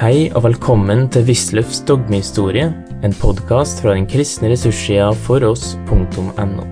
Hei 0.00 0.30
og 0.32 0.46
velkommen 0.46 1.02
til 1.12 1.26
Wisløffs 1.28 1.82
dogmehistorie, 1.84 2.70
en 3.04 3.14
podkast 3.20 3.82
fra 3.84 3.92
den 3.92 4.06
kristne 4.08 4.48
ressurssida 4.48 5.10
foross.no. 5.26 6.62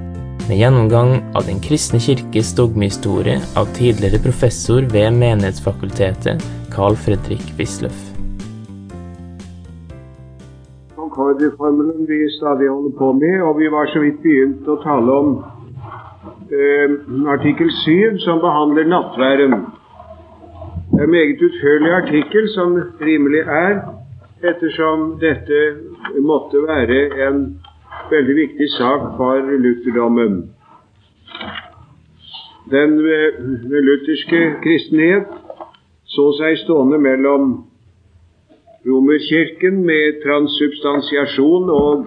Med 0.47 0.55
gjennomgang 0.57 1.11
av 1.37 1.45
Den 1.45 1.59
kristne 1.61 2.01
kirkes 2.01 2.55
dogmehistorie 2.57 3.35
av 3.53 3.69
tidligere 3.77 4.23
professor 4.25 4.81
ved 4.95 5.13
Menighetsfakultetet, 5.21 6.41
Carl 6.73 6.97
Fredrik 6.97 7.45
Wisløff. 7.59 7.99
Konkordieformelen 10.97 12.09
vi 12.09 12.23
stadig 12.39 12.71
holder 12.73 12.95
på 12.97 13.11
med, 13.21 13.43
og 13.45 13.61
vi 13.61 13.69
var 13.77 13.93
så 13.93 14.07
vidt 14.07 14.23
begynt 14.25 14.73
å 14.73 14.79
tale 14.87 15.19
om 15.21 15.35
eh, 16.49 16.97
artikkel 17.37 17.69
7, 17.85 18.25
som 18.25 18.41
behandler 18.41 18.89
nattværen. 18.89 19.69
Det 20.99 21.05
er 21.05 21.07
en 21.07 21.11
meget 21.11 21.43
utførlig 21.43 21.91
artikkel, 21.91 22.49
som 22.49 22.73
rimelig 23.01 23.41
er, 23.41 23.75
ettersom 24.51 25.21
dette 25.21 25.59
måtte 26.27 26.59
være 26.67 27.29
en 27.29 27.39
veldig 28.11 28.35
viktig 28.37 28.67
sak 28.71 29.05
for 29.17 29.39
lutherdommen. 29.65 30.51
Den 32.75 32.99
lutherske 33.87 34.41
kristenhet 34.65 35.31
så 36.17 36.27
seg 36.41 36.59
stående 36.65 36.99
mellom 36.99 37.47
Romerkirken 38.89 39.79
med 39.87 40.19
transsubstansiasjon 40.27 41.71
og 41.71 42.07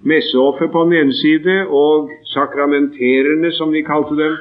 messeoffer 0.00 0.72
på 0.72 0.88
den 0.88 0.96
ene 1.02 1.20
side, 1.20 1.60
og 1.68 2.08
sakramenterende, 2.32 3.52
som 3.52 3.72
de 3.72 3.84
kalte 3.84 4.16
dem, 4.16 4.40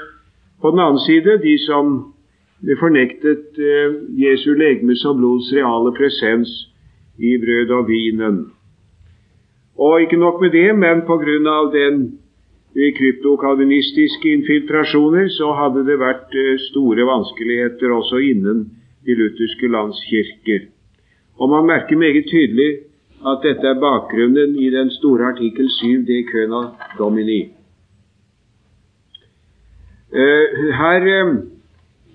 på 0.62 0.72
den 0.72 0.80
annen 0.80 1.04
side, 1.10 1.42
de 1.44 1.60
som 1.68 2.13
fornektet 2.80 3.60
eh, 3.60 3.96
Jesu 4.24 4.54
legemes 4.56 5.04
og 5.06 5.18
blods 5.20 5.52
reale 5.56 5.92
presens 5.98 6.52
i 7.20 7.38
brød 7.38 7.72
og 7.78 7.88
vinen. 7.88 8.38
Og 9.78 10.02
ikke 10.02 10.20
nok 10.22 10.42
med 10.42 10.52
det, 10.52 10.70
men 10.76 11.02
pga. 11.08 11.58
den 11.74 12.20
de 12.74 12.92
kryptokalvinistiske 12.98 14.32
infiltrasjoner 14.34 15.28
så 15.30 15.52
hadde 15.54 15.84
det 15.86 16.00
vært 16.00 16.32
eh, 16.34 16.56
store 16.70 17.06
vanskeligheter 17.06 17.92
også 17.92 18.22
innen 18.32 18.64
de 19.06 19.18
lutherske 19.20 19.68
landskirker. 19.68 20.70
Og 21.38 21.50
man 21.50 21.68
merker 21.68 21.98
meget 21.98 22.26
tydelig 22.32 22.72
at 23.28 23.44
dette 23.44 23.68
er 23.68 23.80
bakgrunnen 23.80 24.56
i 24.56 24.70
den 24.70 24.90
store 24.92 25.34
artikkel 25.34 25.70
7 25.70 26.06
De 26.08 26.24
Køna 26.32 26.64
Domini. 26.98 27.42
Eh, 30.14 30.74
her 30.80 31.02
Eh, 31.08 31.53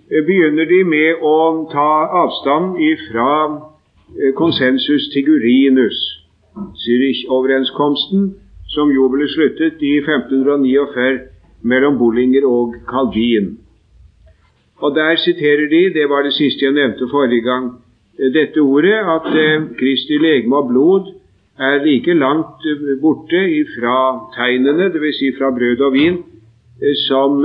begynner 0.08 0.64
de 0.68 0.84
med 0.88 1.24
å 1.24 1.68
ta 1.72 1.88
avstand 2.24 2.78
fra 3.08 3.32
eh, 4.16 4.32
konsensus 4.36 5.08
tigurinus, 5.12 5.98
Zürich-overenskomsten, 6.82 8.30
som 8.72 8.90
jo 8.90 9.08
ble 9.12 9.28
sluttet 9.30 9.82
i 9.84 9.98
1549 10.00 11.18
mellom 11.62 11.98
Bollinger 12.00 12.46
og 12.48 12.78
Calvin. 12.88 13.58
Og 14.78 14.94
Der 14.94 15.16
siterer 15.16 15.68
de, 15.68 15.82
det 15.94 16.08
var 16.08 16.22
det 16.22 16.32
siste 16.32 16.64
jeg 16.64 16.74
nevnte 16.74 17.10
forrige 17.10 17.44
gang, 17.44 17.70
eh, 18.18 18.32
dette 18.32 18.64
ordet, 18.64 18.96
at 18.96 19.28
Kristi 19.76 20.18
legeme 20.18 20.56
og 20.56 20.70
blod 20.72 21.12
er 21.58 21.84
like 21.84 22.14
langt 22.14 22.64
borte 23.02 23.42
fra 23.74 23.98
tegnene, 24.36 24.88
dvs. 24.94 25.18
Si 25.18 25.32
fra 25.36 25.50
brød 25.50 25.80
og 25.82 25.92
vin, 25.92 26.18
som 27.08 27.42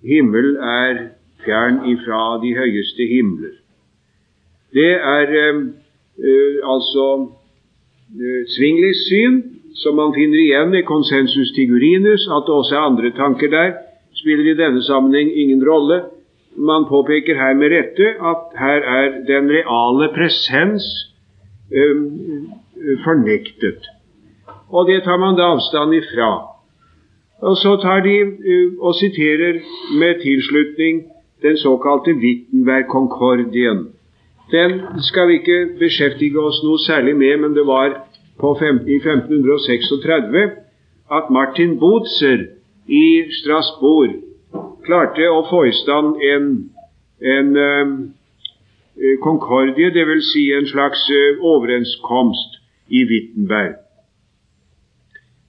himmel 0.00 0.56
er 0.56 1.17
fjern 1.44 1.82
ifra 1.92 2.38
de 2.42 2.54
høyeste 2.56 3.06
himler. 3.10 3.56
Det 4.74 4.94
er 4.94 5.32
eh, 5.42 5.60
eh, 6.18 6.58
altså 6.74 7.06
eh, 8.12 8.42
Svinglis 8.54 9.06
syn, 9.08 9.42
som 9.82 9.96
man 9.96 10.14
finner 10.16 10.40
igjen 10.42 10.74
i 10.74 10.84
konsensus 10.86 11.52
tigurinus, 11.56 12.26
at 12.28 12.46
det 12.46 12.54
også 12.54 12.76
er 12.76 12.88
andre 12.90 13.12
tanker 13.16 13.50
der, 13.52 13.74
spiller 14.18 14.52
i 14.52 14.56
denne 14.58 14.82
sammenheng 14.82 15.30
ingen 15.32 15.62
rolle. 15.68 16.02
Man 16.56 16.88
påpeker 16.88 17.38
her 17.38 17.54
med 17.54 17.70
rette 17.70 18.08
at 18.30 18.58
her 18.58 18.82
er 18.98 19.20
den 19.28 19.50
reale 19.52 20.10
presens 20.16 20.88
eh, 21.70 22.02
fornektet. 23.04 23.86
Og 24.68 24.88
det 24.88 25.02
tar 25.04 25.16
man 25.16 25.36
da 25.38 25.52
avstand 25.54 25.94
ifra. 25.94 26.30
Og 27.40 27.56
så 27.56 27.76
tar 27.82 28.00
de 28.02 28.16
uh, 28.24 28.72
og 28.82 28.94
siterer 28.98 29.60
med 30.00 30.20
tilslutning 30.22 31.04
den 31.42 31.56
såkalte 31.56 32.10
Wittenberg-konkordien. 32.10 33.88
Den 34.50 34.80
skal 35.02 35.28
vi 35.28 35.32
ikke 35.32 35.58
beskjeftige 35.78 36.40
oss 36.40 36.62
noe 36.64 36.78
særlig 36.78 37.16
med, 37.16 37.36
men 37.42 37.54
det 37.54 37.66
var 37.66 37.88
i 37.88 38.96
1536 38.96 40.50
at 41.18 41.30
Martin 41.30 41.78
Bootser 41.78 42.46
i 42.86 43.24
Strasbourg 43.40 44.14
klarte 44.86 45.28
å 45.30 45.42
få 45.50 45.64
i 45.68 45.74
stand 45.82 46.22
en, 46.22 46.46
en 47.20 47.50
uh, 47.56 47.92
konkordie, 49.22 49.90
dvs. 49.92 50.32
Si 50.32 50.46
en 50.54 50.66
slags 50.66 51.04
uh, 51.10 51.44
overenskomst 51.44 52.58
i 52.88 53.04
Wittenberg. 53.10 53.76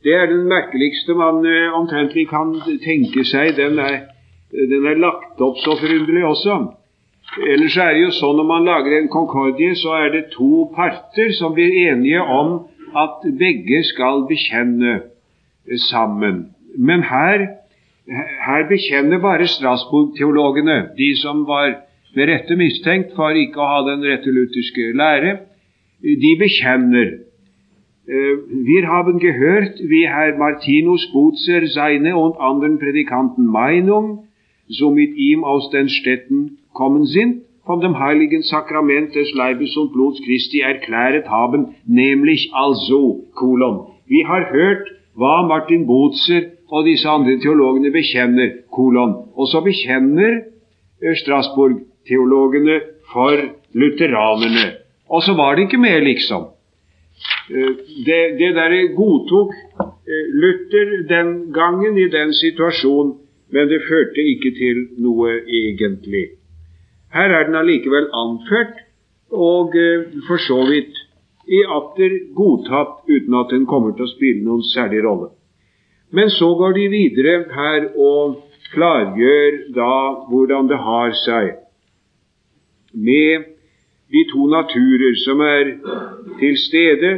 Det 0.03 0.13
er 0.15 0.25
den 0.31 0.47
merkeligste 0.47 1.15
man 1.15 1.45
uh, 1.45 1.77
omtrentlig 1.79 2.27
kan 2.29 2.55
tenke 2.83 3.23
seg. 3.23 3.55
Den 3.55 3.79
er 3.79 4.09
den 4.51 4.85
er 4.85 4.97
lagt 4.97 5.18
opp 5.41 5.59
så 5.63 5.75
forunderlig 5.79 6.25
også. 6.25 6.57
Ellers 7.37 7.77
er 7.77 7.93
det 7.93 8.01
jo 8.07 8.13
sånn 8.17 8.39
når 8.39 8.47
man 8.49 8.65
lager 8.65 8.95
en 8.97 9.11
konkordie, 9.13 9.75
så 9.77 9.93
er 9.99 10.13
det 10.15 10.29
to 10.33 10.65
parter 10.75 11.31
som 11.37 11.53
blir 11.53 11.75
enige 11.89 12.21
om 12.23 12.55
at 12.97 13.25
begge 13.37 13.83
skal 13.91 14.25
bekjenne 14.29 14.95
sammen. 15.89 16.47
Men 16.77 17.03
her, 17.05 17.45
her 18.45 18.65
bekjenner 18.69 19.21
bare 19.21 19.47
Strasbourg-teologene, 19.47 20.95
de 20.97 21.11
som 21.21 21.45
var 21.47 21.75
med 22.15 22.31
rette 22.31 22.57
mistenkt 22.57 23.13
for 23.17 23.37
ikke 23.37 23.61
å 23.61 23.69
ha 23.69 23.81
den 23.91 24.05
rette 24.09 24.33
lutherske 24.33 24.89
lære, 24.97 25.35
de 26.01 26.31
bekjenner. 26.39 27.11
Eh, 28.09 28.35
wir 28.65 28.87
haben 28.89 29.19
gehört, 29.21 29.77
wie 29.91 30.07
Herr 30.09 30.33
Martinus 30.37 31.05
Butzer 31.13 31.67
seine 31.67 32.15
und 32.17 32.39
anderen 32.39 32.79
Predikanten 32.79 33.45
Meinung 33.45 34.28
so 34.69 34.91
mit 34.91 35.15
ihm 35.15 35.43
aus 35.43 35.69
den 35.71 35.89
Städten 35.89 36.59
kommen 36.73 37.05
sind, 37.05 37.43
von 37.65 37.81
dem 37.81 37.99
heiligen 37.99 38.41
Sakrament 38.41 39.13
des 39.13 39.31
Leibes 39.33 39.75
und 39.77 39.93
Bluts 39.93 40.21
Christi 40.23 40.61
erklärt 40.61 41.27
haben, 41.29 41.75
nämlich 41.85 42.51
also, 42.53 43.27
kolon. 43.35 43.87
Vi 44.07 44.23
har 44.23 44.51
hørt 44.51 44.89
hva 45.13 45.43
Martin 45.43 45.85
Bozer 45.85 46.47
og 46.69 46.85
disse 46.85 47.09
andre 47.09 47.37
teologene 47.43 47.91
bekjenner, 47.93 48.63
kolon. 48.73 49.13
Og 49.35 49.49
så 49.51 49.61
bekjenner 49.61 50.39
eh, 51.01 51.15
Strasbourg-teologene 51.21 52.79
for 53.11 53.37
lutheranerne. 53.73 54.65
Og 55.09 55.23
så 55.23 55.33
var 55.37 55.55
det 55.55 55.67
ikke 55.67 55.81
mer, 55.81 55.99
liksom. 56.05 56.49
Det, 57.49 58.19
det 58.39 58.51
der 58.55 58.75
godtok 58.95 59.53
eh, 59.53 60.25
Luther 60.41 60.93
den 61.09 61.51
gangen 61.53 61.97
i 61.97 62.09
den 62.09 62.33
situasjonen 62.33 63.18
men 63.51 63.69
det 63.69 63.81
førte 63.87 64.25
ikke 64.33 64.51
til 64.57 64.83
noe 65.01 65.31
egentlig. 65.45 66.25
Her 67.13 67.33
er 67.33 67.47
den 67.47 67.57
allikevel 67.57 68.09
anført, 68.13 68.75
og 69.31 69.75
eh, 69.77 70.05
for 70.27 70.41
så 70.41 70.59
vidt 70.69 70.97
i 71.49 71.63
atter 71.77 72.15
godtatt, 72.37 73.01
uten 73.09 73.37
at 73.41 73.53
den 73.53 73.65
kommer 73.69 73.95
til 73.97 74.05
å 74.05 74.11
spille 74.11 74.45
noen 74.45 74.65
særlig 74.73 75.01
rolle. 75.05 75.31
Men 76.13 76.29
så 76.33 76.51
går 76.57 76.75
de 76.77 76.85
videre 76.93 77.33
her 77.53 77.89
og 77.97 78.37
klargjør 78.73 79.57
da 79.73 79.93
hvordan 80.29 80.69
det 80.69 80.77
har 80.85 81.15
seg 81.23 81.55
med 82.93 83.49
de 84.13 84.23
to 84.31 84.45
naturer 84.49 85.17
som 85.25 85.41
er 85.45 85.73
til 86.39 86.57
stede 86.57 87.11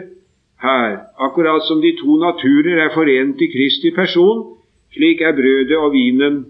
her, 0.64 0.98
akkurat 1.20 1.64
som 1.68 1.82
de 1.84 1.94
to 2.00 2.18
naturer 2.20 2.84
er 2.86 2.92
forent 2.96 3.42
i 3.42 3.52
Kristi 3.52 3.92
person, 3.96 4.58
slik 4.96 5.22
er 5.22 5.36
brødet 5.36 5.78
og 5.78 5.94
vinen 5.94 6.46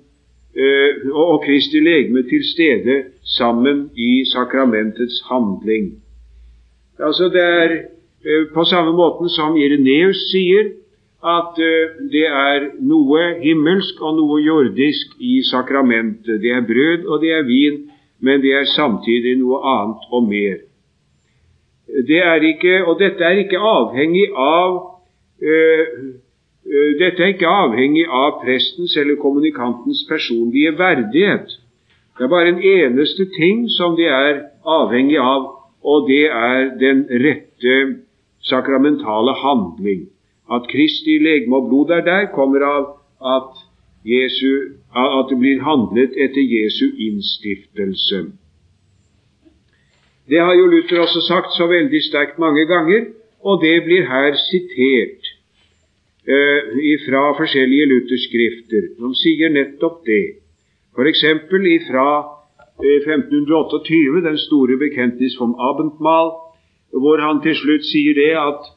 eh, 0.55 1.09
og 1.13 1.43
Kristi 1.45 1.79
legeme 1.79 2.23
til 2.29 2.43
stede 2.53 3.03
sammen 3.37 3.89
i 3.95 4.25
sakramentets 4.33 5.21
handling. 5.29 6.01
Altså 6.99 7.29
Det 7.29 7.41
er 7.41 7.71
eh, 8.25 8.45
på 8.53 8.63
samme 8.63 8.93
måten 8.93 9.29
som 9.29 9.57
Ireneus 9.57 10.21
sier, 10.31 10.73
at 11.23 11.59
eh, 11.61 11.93
det 12.11 12.25
er 12.25 12.67
noe 12.81 13.21
himmelsk 13.43 14.01
og 14.01 14.17
noe 14.17 14.41
jordisk 14.41 15.15
i 15.19 15.41
sakramentet. 15.51 16.41
Det 16.41 16.51
er 16.51 16.65
brød 16.65 17.05
og 17.05 17.21
det 17.21 17.31
er 17.31 17.45
vin, 17.45 17.79
men 18.19 18.41
det 18.41 18.53
er 18.53 18.73
samtidig 18.75 19.37
noe 19.37 19.61
annet 19.61 20.09
og 20.11 20.27
mer. 20.29 20.57
Det 22.07 22.21
er 22.23 22.41
ikke, 22.47 22.85
og 22.85 22.99
dette 22.99 23.23
er 23.23 23.43
ikke 23.43 23.59
avhengig 23.59 24.29
av 24.37 24.77
dette 26.99 27.23
er 27.23 27.33
ikke 27.33 27.49
avhengig 27.49 28.05
av 28.05 28.37
prestens 28.43 28.93
eller 28.97 29.17
kommunikantens 29.21 30.03
personlige 30.09 30.75
verdighet. 30.77 31.49
Det 32.17 32.27
er 32.27 32.29
bare 32.29 32.51
en 32.53 32.61
eneste 32.61 33.25
ting 33.33 33.65
som 33.69 33.95
de 33.97 34.05
er 34.05 34.43
avhengig 34.65 35.17
av, 35.17 35.47
og 35.81 36.07
det 36.09 36.27
er 36.29 36.69
den 36.77 37.05
rette 37.09 37.77
sakramentale 38.45 39.33
handling. 39.41 40.05
At 40.51 40.67
Kristi 40.69 41.17
legeme 41.17 41.57
og 41.57 41.69
blod 41.69 41.89
er 41.97 42.05
der, 42.05 42.29
kommer 42.35 42.65
av 42.67 42.85
at, 43.21 43.57
Jesu, 44.05 44.77
at 44.93 45.29
det 45.29 45.37
blir 45.39 45.61
handlet 45.61 46.13
etter 46.17 46.41
Jesu 46.41 46.91
innstiftelse. 46.97 48.23
Det 50.29 50.39
har 50.39 50.53
jo 50.53 50.65
Luther 50.69 51.01
også 51.01 51.21
sagt 51.21 51.53
så 51.57 51.67
veldig 51.69 52.01
sterkt 52.05 52.39
mange 52.39 52.65
ganger, 52.65 53.05
og 53.45 53.61
det 53.61 53.83
blir 53.85 54.05
her 54.09 54.33
sitert 54.49 55.20
fra 57.05 57.21
forskjellige 57.37 57.85
Lutherskrifter. 57.89 58.83
De 58.99 59.09
sier 59.17 59.49
nettopp 59.49 60.05
det. 60.05 60.37
F.eks. 60.93 61.23
fra 61.87 62.07
1528, 62.81 64.21
den 64.27 64.37
store 64.37 64.77
bekjentnis 64.77 65.37
vom 65.39 65.55
Abendmahl, 65.57 66.31
hvor 66.91 67.17
han 67.21 67.41
til 67.41 67.55
slutt 67.55 67.85
sier 67.87 68.13
det 68.13 68.33
at 68.37 68.69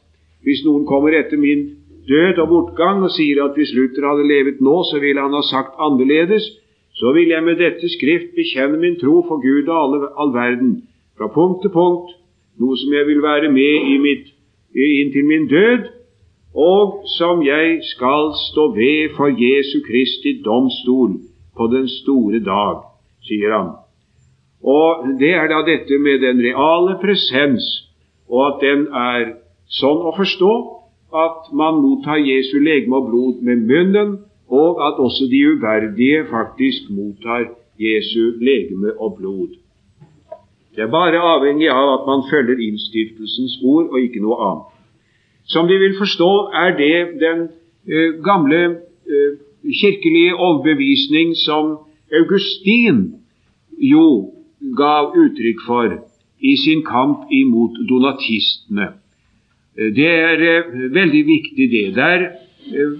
hvis 0.45 0.63
noen 0.65 0.85
kommer 0.85 1.13
etter 1.17 1.37
min 1.37 1.65
død 2.07 2.37
og 2.43 2.49
bortgang 2.49 3.03
og 3.03 3.11
sier 3.11 3.41
at 3.43 3.57
hvis 3.57 3.73
Luther 3.73 4.05
hadde 4.07 4.27
levet 4.29 4.61
nå, 4.61 4.83
så 4.89 5.01
ville 5.01 5.21
han 5.21 5.33
ha 5.33 5.41
sagt 5.41 5.75
annerledes, 5.81 6.45
så 6.95 7.11
vil 7.11 7.33
jeg 7.33 7.43
med 7.43 7.59
dette 7.59 7.89
skrift 7.91 8.35
bekjenne 8.37 8.79
min 8.79 8.99
tro 9.01 9.19
for 9.27 9.41
Gud 9.43 9.67
og 9.67 9.79
alle, 9.83 10.07
all 10.15 10.31
verden, 10.33 10.77
fra 11.17 11.27
punkt 11.33 11.65
til 11.65 11.73
punkt, 11.73 12.13
noe 12.61 12.77
som 12.79 12.93
jeg 12.93 13.07
vil 13.09 13.21
være 13.23 13.51
med 13.51 13.89
i 13.91 13.97
mitt, 13.99 14.31
inntil 14.75 15.25
min 15.27 15.47
død, 15.51 15.89
og 16.55 17.03
som 17.17 17.41
jeg 17.43 17.79
skal 17.83 18.31
stå 18.51 18.67
ved 18.75 19.15
for 19.17 19.27
Jesu 19.27 19.81
Kristi 19.87 20.41
domstol 20.45 21.17
på 21.57 21.67
den 21.67 21.87
store 21.87 22.39
dag, 22.39 22.85
sier 23.27 23.51
han. 23.57 23.73
Og 24.63 25.03
det 25.19 25.33
er 25.35 25.49
da 25.51 25.59
dette 25.67 25.99
med 25.99 26.23
den 26.23 26.39
reale 26.39 26.95
presens, 27.01 27.67
og 28.31 28.47
at 28.47 28.63
den 28.63 28.87
er 28.87 29.25
sånn 29.67 29.99
å 30.07 30.15
forstå 30.15 30.53
at 31.15 31.51
man 31.53 31.81
mottar 31.83 32.23
Jesu 32.23 32.57
legeme 32.63 33.01
og 33.01 33.11
blod 33.11 33.43
med 33.43 33.67
munnen, 33.67 34.15
og 34.47 34.79
at 34.87 34.99
også 35.01 35.27
de 35.27 35.41
uverdige 35.51 36.23
faktisk 36.31 36.89
mottar 36.89 37.49
Jesu 37.81 38.39
legeme 38.39 38.95
og 38.95 39.17
blod. 39.19 39.59
Det 40.75 40.83
er 40.83 40.91
bare 40.91 41.19
avhengig 41.35 41.69
av 41.71 41.91
at 41.99 42.07
man 42.07 42.23
følger 42.31 42.59
innstiftelsens 42.63 43.59
ord 43.63 43.91
og 43.91 43.99
ikke 43.99 44.23
noe 44.23 44.39
annet. 44.47 44.74
Som 45.47 45.67
de 45.67 45.77
vil 45.77 45.97
forstå, 45.97 46.31
er 46.53 46.77
det 46.77 47.21
den 47.21 47.47
uh, 47.87 48.23
gamle 48.23 48.61
uh, 48.69 49.31
kirkelige 49.81 50.35
overbevisning 50.35 51.35
som 51.35 51.77
Augustin 52.13 53.13
jo 53.81 54.31
gav 54.77 55.13
uttrykk 55.17 55.65
for 55.65 55.97
i 56.39 56.55
sin 56.57 56.83
kamp 56.85 57.31
imot 57.31 57.77
donatistene. 57.89 58.87
Det 59.75 60.07
er 60.07 60.43
eh, 60.49 60.75
veldig 60.93 61.23
viktig, 61.27 61.71
det. 61.71 61.95
Der 61.95 62.19
eh, 62.25 62.93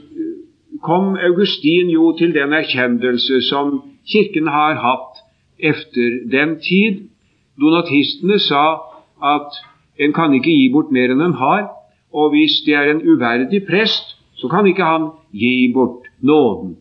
kom 0.84 1.16
Augustin 1.16 1.90
jo 1.90 2.12
til 2.18 2.34
den 2.34 2.54
erkjennelse 2.54 3.42
som 3.42 3.82
Kirken 4.12 4.48
har 4.48 4.76
hatt 4.84 5.22
efter 5.60 6.20
den 6.32 6.60
tid. 6.60 7.08
Donatistene 7.62 8.40
sa 8.40 8.66
at 9.24 9.56
en 10.00 10.14
kan 10.14 10.34
ikke 10.34 10.52
gi 10.52 10.68
bort 10.74 10.92
mer 10.92 11.14
enn 11.14 11.24
en 11.24 11.40
har, 11.40 11.70
og 12.16 12.32
hvis 12.34 12.62
det 12.66 12.76
er 12.80 12.92
en 12.92 13.04
uverdig 13.04 13.66
prest, 13.68 14.16
så 14.40 14.48
kan 14.52 14.68
ikke 14.68 14.84
han 14.84 15.10
gi 15.36 15.72
bort 15.74 16.08
nåden. 16.22 16.76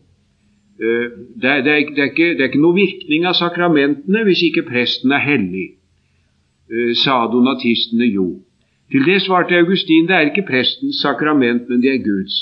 Eh, 0.79 1.07
det 1.41 1.49
er, 1.49 1.61
det, 1.65 1.71
er, 1.71 1.89
det, 1.95 2.01
er 2.03 2.11
ikke, 2.13 2.29
det 2.35 2.41
er, 2.41 2.49
ikke, 2.51 2.63
noe 2.63 2.75
virkning 2.75 3.27
av 3.27 3.35
sakramentene 3.39 4.23
hvis 4.27 4.43
ikke 4.49 4.67
presten 4.69 5.11
er 5.15 5.23
hellig, 5.23 5.67
eh, 6.71 6.91
sa 7.03 7.21
donatistene 7.31 8.07
jo. 8.11 8.27
Til 8.91 9.07
det 9.07 9.21
svarte 9.23 9.57
Augustin 9.57 10.07
det 10.07 10.15
er 10.15 10.29
ikke 10.29 10.45
prestens 10.47 10.99
sakrament, 11.01 11.69
men 11.69 11.81
det 11.81 11.95
er 11.95 12.03
Guds. 12.03 12.35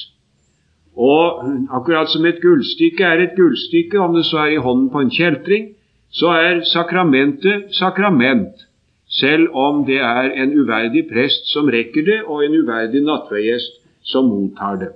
Og 0.94 1.46
akkurat 1.74 2.12
som 2.12 2.26
et 2.26 2.42
gullstykke 2.42 3.06
er 3.06 3.24
et 3.24 3.38
gullstykke, 3.38 4.00
om 4.00 4.16
det 4.16 4.26
så 4.26 4.44
er 4.44 4.54
i 4.54 4.62
hånden 4.62 4.90
på 4.94 5.02
en 5.02 5.14
kjeltring, 5.14 5.72
så 6.14 6.36
er 6.38 6.62
sakramentet 6.70 7.72
sakrament, 7.74 8.68
selv 9.14 9.54
om 9.54 9.86
det 9.86 10.00
er 10.02 10.32
en 10.44 10.54
uverdig 10.58 11.06
prest 11.12 11.52
som 11.54 11.70
rekker 11.70 12.06
det, 12.06 12.20
og 12.26 12.46
en 12.46 12.56
uverdig 12.64 13.04
nattverdgjest 13.06 13.80
som 14.10 14.30
mottar 14.32 14.80
det. 14.82 14.92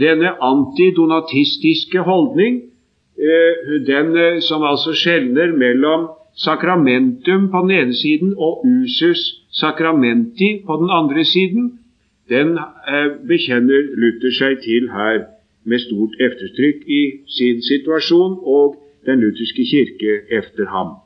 Denne 0.00 0.34
antidonatistiske 0.42 2.02
holdning, 2.02 2.62
eh, 3.18 3.74
den 3.86 4.16
eh, 4.16 4.40
som 4.40 4.62
altså 4.62 4.92
skjelner 4.92 5.54
mellom 5.54 6.08
sakramentum 6.34 7.48
på 7.50 7.62
den 7.66 7.70
ene 7.70 7.94
siden 7.94 8.34
og 8.36 8.66
usus 8.66 9.22
sacramenti 9.52 10.62
på 10.66 10.76
den 10.82 10.90
andre 10.90 11.24
siden, 11.24 11.78
den 12.28 12.58
eh, 12.58 13.08
bekjenner 13.28 13.94
Luther 13.94 14.34
seg 14.34 14.58
til 14.66 14.90
her 14.90 15.24
med 15.64 15.78
stort 15.86 16.14
eftertrykk 16.20 16.86
i 16.86 17.02
sin 17.38 17.62
situasjon 17.62 18.38
og 18.42 18.76
den 19.06 19.20
lutherske 19.22 19.64
kirke 19.70 20.12
efter 20.38 20.66
ham. 20.74 20.98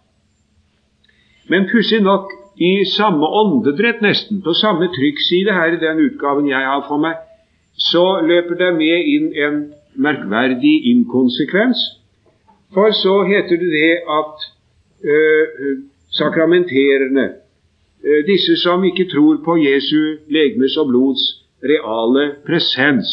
Men 1.52 1.68
pussig 1.72 2.00
nok, 2.00 2.30
i 2.56 2.84
samme 2.96 3.26
åndedrett 3.40 4.00
nesten, 4.04 4.40
på 4.44 4.52
samme 4.56 4.88
trykkside 4.96 5.52
her 5.52 5.74
i 5.74 5.80
den 5.80 6.00
utgaven 6.06 6.48
jeg 6.48 6.64
har 6.68 6.84
for 6.88 7.00
meg, 7.04 7.18
så 7.90 8.04
løper 8.28 8.56
det 8.60 8.70
med 8.78 9.10
inn 9.14 9.28
en 9.46 9.58
merkverdig 10.06 10.74
inkonsekvens. 10.92 11.80
For 12.72 12.92
så 12.96 13.14
heter 13.28 13.60
det 13.60 13.70
det 13.72 13.92
at 14.18 14.46
øh, 15.12 15.78
sakramenterende, 16.20 17.26
øh, 18.04 18.20
disse 18.26 18.56
som 18.56 18.84
ikke 18.84 19.08
tror 19.12 19.40
på 19.44 19.56
Jesu 19.60 20.00
legemes 20.28 20.76
og 20.76 20.88
blods 20.88 21.22
reale 21.72 22.34
presens, 22.46 23.08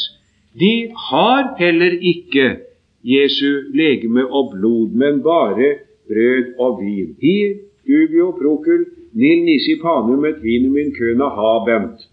de 0.59 0.92
har 1.09 1.56
heller 1.59 1.95
ikke 2.13 2.56
Jesu 3.03 3.51
legeme 3.74 4.27
og 4.27 4.53
blod, 4.56 4.89
men 4.89 5.24
bare 5.24 5.74
brød 6.07 6.45
og 6.59 6.80
vin. 6.83 7.15
Hi 7.21 7.69
dubio 7.89 8.31
procul 8.38 8.86
nil 9.13 9.44
nisi 9.45 9.80
panum 9.81 10.25
et 10.25 10.41
vinum 10.44 10.77
in 10.77 10.91
køna 10.94 11.30
habent, 11.38 12.07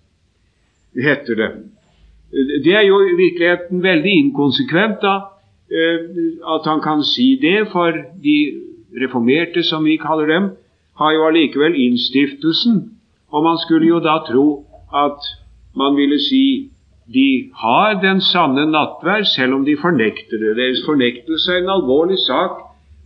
heter 0.95 1.35
det. 1.35 1.51
Det 2.65 2.75
er 2.75 2.85
jo 2.87 3.01
i 3.01 3.17
virkeligheten 3.17 3.83
veldig 3.83 4.13
inkonsekvent 4.25 5.03
da, 5.03 5.15
eh, 5.71 5.99
at 6.55 6.65
han 6.65 6.81
kan 6.81 7.03
si 7.05 7.39
det, 7.43 7.69
for 7.73 7.93
de 8.25 8.39
reformerte, 9.03 9.63
som 9.63 9.85
vi 9.85 9.97
kaller 9.97 10.27
dem, 10.27 10.51
har 10.99 11.13
jo 11.13 11.27
allikevel 11.27 11.75
innstiftelsen. 11.75 12.91
Og 13.29 13.43
man 13.45 13.59
skulle 13.59 13.87
jo 13.87 13.99
da 14.01 14.19
tro 14.27 14.65
at 14.95 15.21
man 15.77 15.97
ville 15.97 16.19
si 16.21 16.71
de 17.15 17.51
har 17.55 18.01
den 18.03 18.21
sanne 18.21 18.65
nattverd, 18.71 19.25
selv 19.25 19.55
om 19.55 19.65
de 19.65 19.77
fornekter 19.77 20.39
det. 20.43 20.57
Deres 20.57 20.83
fornektelse 20.87 21.53
er 21.53 21.63
en 21.63 21.75
alvorlig 21.77 22.19
sak, 22.19 22.51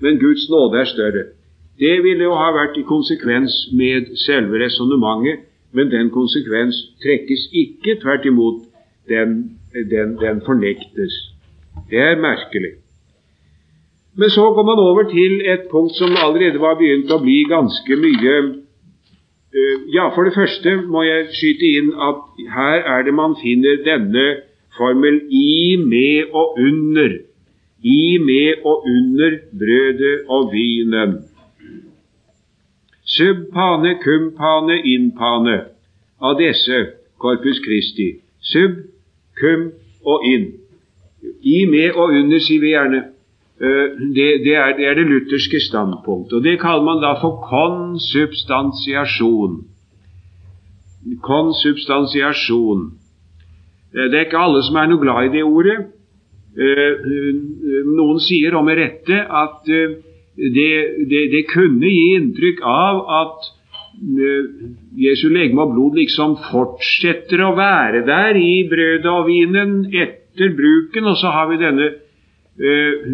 men 0.00 0.20
Guds 0.20 0.48
nåde 0.50 0.80
er 0.80 0.84
større. 0.84 1.24
Det 1.80 2.02
ville 2.04 2.26
jo 2.28 2.34
ha 2.36 2.50
vært 2.52 2.76
i 2.76 2.84
konsekvens 2.84 3.54
med 3.72 4.12
selve 4.26 4.60
resonnementet, 4.60 5.46
men 5.72 5.88
den 5.90 6.10
konsekvens 6.12 6.76
trekkes 7.02 7.46
ikke, 7.56 7.96
tvert 8.02 8.26
imot 8.26 8.66
den, 9.08 9.56
den, 9.72 10.16
den 10.20 10.42
fornektes. 10.46 11.14
Det 11.90 11.98
er 11.98 12.20
merkelig. 12.20 12.74
Men 14.18 14.30
så 14.30 14.50
går 14.54 14.66
man 14.66 14.82
over 14.82 15.02
til 15.10 15.40
et 15.52 15.70
punkt 15.70 15.94
som 15.96 16.16
allerede 16.24 16.60
var 16.60 16.76
begynt 16.80 17.12
å 17.14 17.20
bli 17.22 17.38
ganske 17.48 17.96
mye 18.04 18.34
uh, 18.42 19.76
Ja, 19.94 20.10
for 20.14 20.26
det 20.26 20.34
første 20.34 20.76
må 20.90 21.06
jeg 21.06 21.30
skyte 21.38 21.70
inn 21.78 21.90
at 22.08 22.44
her 22.56 22.84
er 22.96 23.06
det 23.06 23.14
man 23.14 23.38
finner 23.40 23.80
denne 23.86 24.26
formel 24.76 25.22
i, 25.30 25.76
med 25.80 26.34
og 26.34 26.58
under. 26.58 27.16
I, 27.82 28.18
med 28.22 28.66
og 28.68 28.84
under 28.86 29.38
brødet 29.62 30.16
og 30.28 30.52
vinen. 30.52 31.16
Sub 33.04 33.50
pane, 33.52 33.98
innpane 34.84 35.64
pane, 36.20 36.38
disse 36.38 36.94
Corpus 37.18 37.60
Christi. 37.64 38.20
Sub 38.40 38.70
Kum 39.40 39.72
og 40.04 40.24
inn. 40.26 40.52
I, 41.42 41.64
med 41.68 41.92
og 41.96 42.10
under, 42.16 42.38
sier 42.40 42.60
vi 42.60 42.68
gjerne. 42.74 43.04
Eh, 43.60 43.86
det, 44.16 44.28
det, 44.44 44.54
er, 44.56 44.76
det, 44.76 44.86
er, 44.88 44.94
det 44.94 45.06
lutherske 45.08 45.60
standpunkt. 45.60 46.32
Og 46.32 46.44
Det 46.44 46.60
kaller 46.60 46.84
man 46.84 47.02
da 47.02 47.12
for 47.20 47.36
konsubstansiasjon. 47.44 49.64
Konsubstansiasjon. 51.22 52.92
Eh, 53.94 54.04
det 54.08 54.14
er 54.16 54.20
ikke 54.28 54.46
alle 54.46 54.62
som 54.64 54.76
er 54.80 54.86
noe 54.88 55.02
glad 55.02 55.24
i 55.28 55.34
det 55.36 55.44
ordet. 55.44 55.78
Eh, 56.56 56.92
noen 57.88 58.20
sier, 58.24 58.52
og 58.56 58.64
med 58.64 58.76
rette, 58.80 59.16
at 59.44 59.60
det, 60.36 60.72
det 61.32 61.46
kunne 61.50 61.88
gi 61.90 62.14
inntrykk 62.16 62.62
av 62.64 63.00
at 63.20 63.48
Jesu 64.96 65.28
legeme 65.28 65.66
og 65.66 65.74
blod 65.74 65.98
liksom 65.98 66.36
fortsetter 66.48 67.42
å 67.44 67.52
være 67.58 68.04
der 68.06 68.38
i 68.38 68.62
brødet 68.70 69.10
og 69.10 69.26
vinen 69.28 69.74
etter 69.90 70.54
bruken. 70.56 71.10
Og 71.10 71.18
så 71.20 71.32
har 71.34 71.50
vi 71.50 71.58
denne 71.60 71.88
eh, 71.90 73.10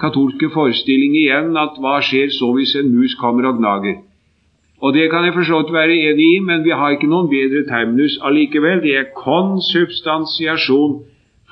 katolske 0.00 0.48
forestilling 0.54 1.18
igjen 1.18 1.52
at 1.58 1.76
hva 1.82 1.98
skjer 2.04 2.32
så 2.32 2.52
hvis 2.56 2.76
en 2.80 2.92
mus 2.94 3.16
kommer 3.20 3.50
og 3.50 3.60
gnager? 3.60 4.00
Og 4.82 4.96
det 4.96 5.10
kan 5.12 5.26
jeg 5.26 5.34
for 5.36 5.46
så 5.46 5.60
vidt 5.60 5.74
være 5.74 5.98
enig 6.10 6.28
i, 6.36 6.38
men 6.42 6.64
vi 6.64 6.72
har 6.74 6.94
ikke 6.94 7.10
noen 7.10 7.28
bedre 7.30 7.62
terminus 7.68 8.16
allikevel. 8.26 8.80
Det 8.82 8.96
er 8.98 9.12
konsubstansiasjon, 9.14 10.96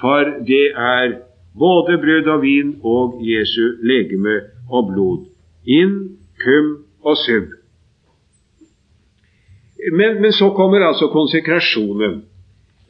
for 0.00 0.32
det 0.48 0.64
er 0.74 1.20
både 1.58 1.98
brød 2.00 2.32
og 2.32 2.42
vin 2.42 2.72
og 2.82 3.20
Jesu 3.22 3.76
legeme 3.86 4.40
og 4.70 4.92
blod. 4.92 5.26
In, 5.66 6.18
kum 6.42 6.70
og 7.02 7.16
sub. 7.16 7.52
Men, 9.92 10.22
men 10.22 10.32
så 10.32 10.50
kommer 10.56 10.86
altså 10.86 11.06
konsekrasjonen. 11.06 12.22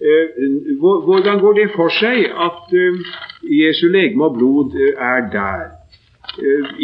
Eh, 0.00 0.78
hvordan 0.80 1.40
går 1.40 1.52
det 1.52 1.70
for 1.76 1.92
seg 1.92 2.24
at 2.46 2.72
eh, 2.72 3.00
Jesu 3.52 3.86
legeme 3.92 4.24
og 4.24 4.38
blod 4.38 4.72
eh, 4.72 4.94
er 4.96 5.26
der? 5.32 5.66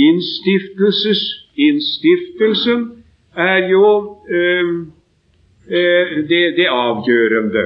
Innstiftelses, 0.08 1.22
innstiftelsen 1.56 2.82
er 3.36 3.68
jo 3.70 4.16
det, 6.28 6.42
det 6.58 6.66
avgjørende. 6.66 7.64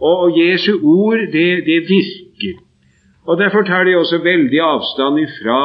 Og 0.00 0.38
Jesu 0.38 0.72
ord, 0.82 1.18
det, 1.32 1.66
det 1.66 1.80
virker. 1.88 2.62
Og 3.26 3.38
Derfor 3.38 3.62
tar 3.62 3.84
de 3.84 3.96
også 3.96 4.18
veldig 4.18 4.60
avstand 4.62 5.20
ifra 5.20 5.60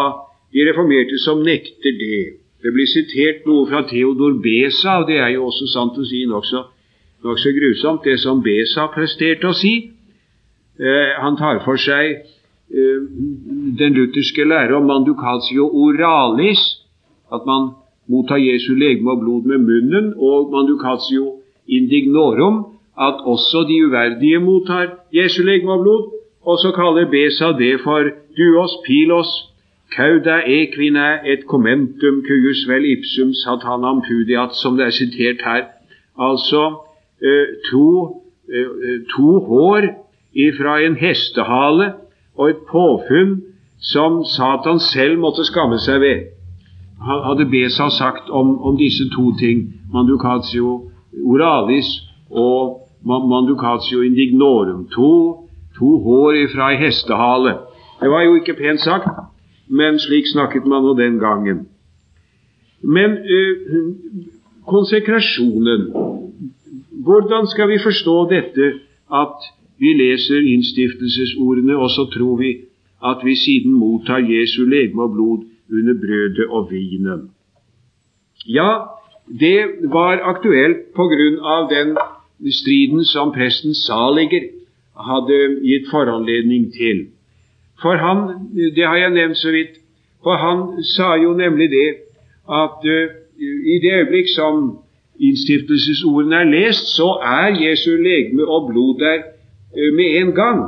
de 0.53 0.65
reformerte 0.69 1.17
som 1.23 1.41
nekter 1.43 1.97
det. 1.99 2.23
Det 2.63 2.71
blir 2.71 2.87
sitert 2.87 3.47
noe 3.49 3.65
fra 3.67 3.83
Theodor 3.89 4.37
Besa, 4.43 5.01
og 5.01 5.09
det 5.09 5.17
er 5.19 5.33
jo 5.35 5.49
også 5.49 5.67
sant 5.73 5.97
å 5.99 6.05
si 6.07 6.23
nokså 6.29 6.61
nokså 7.23 7.53
grusomt, 7.55 8.03
det 8.03 8.19
som 8.19 8.41
Besa 8.43 8.89
presterte 8.91 9.47
å 9.47 9.55
si. 9.55 9.73
Eh, 10.79 11.11
han 11.23 11.37
tar 11.39 11.61
for 11.63 11.79
seg 11.79 12.17
eh, 12.19 12.99
den 13.79 13.95
lutherske 13.95 14.43
lære 14.47 14.75
om 14.75 14.89
mandukatio 14.89 15.69
oralis, 15.85 16.63
at 17.31 17.47
man 17.47 17.71
mottar 18.11 18.41
Jesu 18.43 18.73
legeme 18.75 19.15
og 19.15 19.23
blod 19.23 19.47
med 19.47 19.63
munnen, 19.63 20.11
og 20.17 20.51
mandukatio 20.51 21.37
indignorum, 21.67 22.65
at 22.99 23.23
også 23.25 23.63
de 23.69 23.79
uverdige 23.87 24.43
mottar 24.43 24.91
Jesu 25.15 25.41
legeme 25.47 25.77
og 25.77 25.85
blod. 25.85 26.11
Og 26.43 26.59
så 26.59 26.73
kaller 26.75 27.07
Besa 27.07 27.53
det 27.55 27.77
for 27.85 28.11
duos 28.35 28.75
pilos 28.83 29.31
cauda 29.95 30.41
equina 30.45 31.21
et 31.25 31.45
commentum 31.45 32.23
cuius 32.27 32.65
vel 32.67 32.85
ipsum 32.85 33.33
satanam 33.33 34.01
pudiat, 34.07 34.55
som 34.55 34.77
det 34.77 34.85
er 34.85 34.95
sitert 35.01 35.41
her. 35.45 35.63
Altså 36.17 36.63
Eh, 37.23 37.47
to, 37.71 38.21
eh, 38.53 38.99
to 39.15 39.39
hår 39.39 39.81
ifra 40.33 40.79
en 40.85 40.95
hestehale 40.95 41.93
og 42.37 42.49
et 42.49 42.57
påfunn 42.71 43.41
som 43.79 44.25
Satan 44.25 44.79
selv 44.79 45.19
måtte 45.19 45.45
skamme 45.45 45.79
seg 45.79 46.01
ved. 46.01 46.19
Hadde 46.99 47.45
Besa 47.45 47.87
sagt 47.89 48.29
om, 48.29 48.59
om 48.61 48.77
disse 48.77 49.07
to 49.15 49.31
ting, 49.39 49.73
mandukatio 49.93 50.91
oralis 51.23 51.87
og 52.31 52.89
mandukatio 53.05 54.01
indignorum. 54.01 54.87
To, 54.91 55.11
to 55.79 55.99
hår 56.03 56.31
ifra 56.43 56.71
ei 56.73 56.81
hestehale. 56.83 57.55
Det 58.01 58.11
var 58.11 58.21
jo 58.21 58.35
ikke 58.35 58.59
pent 58.59 58.81
sagt, 58.81 59.07
men 59.73 59.99
slik 59.99 60.29
snakket 60.29 60.65
man 60.69 60.85
nå 60.85 60.93
den 60.97 61.19
gangen. 61.19 61.65
Men 62.83 63.17
øh, 63.37 63.93
konsekrasjonen 64.67 65.89
hvordan 67.03 67.47
skal 67.47 67.69
vi 67.69 67.77
forstå 67.83 68.15
dette 68.29 68.65
at 69.21 69.37
vi 69.77 69.93
leser 69.93 70.39
innstiftelsesordene, 70.53 71.77
og 71.77 71.89
så 71.89 72.05
tror 72.13 72.35
vi 72.37 72.51
at 73.05 73.25
vi 73.25 73.35
siden 73.35 73.73
mottar 73.73 74.17
Jesu 74.17 74.65
legeme 74.65 75.03
og 75.03 75.11
blod 75.11 75.41
under 75.77 75.93
brødet 76.03 76.45
og 76.49 76.71
vinen? 76.71 77.29
Ja, 78.47 78.71
det 79.39 79.59
var 79.83 80.21
aktuelt 80.33 80.93
på 80.95 81.07
grunn 81.11 81.39
av 81.55 81.69
den 81.71 81.97
striden 82.51 83.05
som 83.05 83.31
presten 83.31 83.73
Saliger 83.73 84.47
hadde 85.09 85.39
gitt 85.63 85.89
foranledning 85.91 86.71
til. 86.75 87.07
For 87.81 87.97
han, 87.97 88.49
det 88.75 88.85
har 88.85 88.97
jeg 88.97 89.15
nevnt 89.15 89.37
så 89.37 89.51
vidt, 89.51 89.79
for 90.23 90.39
han 90.39 90.83
sa 90.95 91.15
jo 91.19 91.33
nemlig 91.35 91.69
det 91.71 91.89
at 92.47 92.85
uh, 92.85 93.11
i 93.73 93.75
det 93.83 93.93
øyeblikk 93.99 94.29
som 94.35 94.77
innstiftelsesordene 95.19 96.35
er 96.35 96.51
lest, 96.51 96.95
så 96.95 97.09
er 97.23 97.59
Jesu 97.59 97.91
legeme 97.97 98.47
og 98.47 98.69
blod 98.71 98.99
der 98.99 99.19
uh, 99.75 99.89
med 99.95 100.21
en 100.21 100.31
gang. 100.35 100.61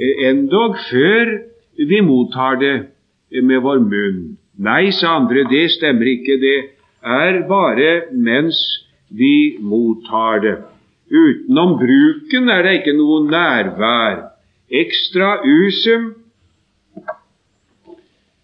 Uh, 0.00 0.28
endog 0.28 0.76
før 0.90 1.38
vi 1.76 2.00
mottar 2.00 2.54
det 2.60 2.76
med 3.42 3.60
vår 3.62 3.78
munn. 3.84 4.22
Nei, 4.60 4.90
sa 4.92 5.16
andre, 5.16 5.46
det 5.48 5.70
stemmer 5.72 6.08
ikke. 6.10 6.36
Det 6.40 6.58
er 7.00 7.40
bare 7.48 8.12
mens 8.12 8.58
vi 9.08 9.56
mottar 9.60 10.42
det. 10.44 10.56
Utenom 11.10 11.78
bruken 11.80 12.50
er 12.52 12.62
det 12.62 12.74
ikke 12.80 12.94
noe 12.98 13.24
nærvær. 13.30 14.18
Ekstra 14.70 15.40
usum 15.42 16.12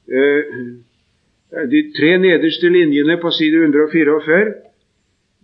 De 0.07 1.81
tre 1.97 2.13
nederste 2.23 2.69
linjene 2.71 3.17
på 3.23 3.31
side 3.35 3.59
144 3.65 4.67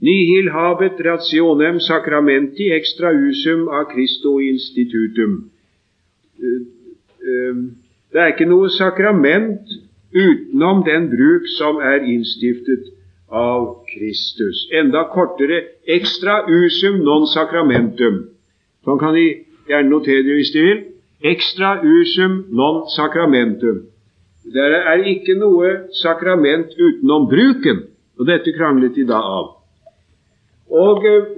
Nihil 0.02 0.50
habet 0.50 0.98
rationem 1.06 1.78
sacramenti 1.80 2.72
extra 2.74 3.12
usum 3.14 3.68
a 3.68 3.84
Christo 3.92 4.40
institutum. 4.40 5.50
Eh, 6.42 6.62
eh, 7.28 7.54
det 8.12 8.20
er 8.20 8.32
ikke 8.32 8.48
noe 8.50 8.70
sakrament 8.74 9.62
utenom 10.10 10.82
den 10.88 11.06
bruk 11.12 11.46
som 11.54 11.78
er 11.78 12.02
innstiftet 12.02 12.90
av 13.30 13.84
Kristus. 13.92 14.66
Enda 14.74 15.06
kortere 15.14 15.62
extra 15.86 16.42
usum 16.50 16.98
non 17.06 17.28
sacramentum. 17.30 18.26
Sånn 18.82 18.98
kan 18.98 19.14
De 19.14 19.28
gjerne 19.70 19.88
notere 19.88 20.26
det 20.26 20.34
hvis 20.34 20.52
De 20.52 20.66
vil. 20.66 20.82
Extra 21.22 21.78
usum 21.78 22.42
non 22.50 22.88
sacramentum. 22.90 23.86
Det 24.42 24.62
er 24.74 25.04
ikke 25.06 25.36
noe 25.38 25.68
sakrament 26.02 26.74
utenom 26.74 27.28
bruken, 27.30 27.84
og 28.18 28.26
dette 28.26 28.54
kranglet 28.56 28.96
de 28.96 29.06
da 29.06 29.20
av. 29.22 29.52
Og 30.72 31.06
eh, 31.06 31.28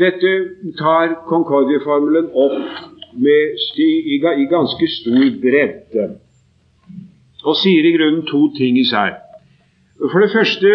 dette 0.00 0.32
tar 0.78 1.14
Concordie-formelen 1.28 2.30
opp 2.34 2.58
med, 3.20 3.62
i, 3.76 3.88
i, 4.16 4.46
ganske 4.50 4.90
stor 4.96 5.24
bredde, 5.42 6.06
og 7.44 7.56
sier 7.58 7.86
i 7.86 7.94
grunnen 7.94 8.26
to 8.28 8.48
ting 8.58 8.78
især. 8.78 9.16
For 10.00 10.22
det 10.24 10.32
første 10.34 10.74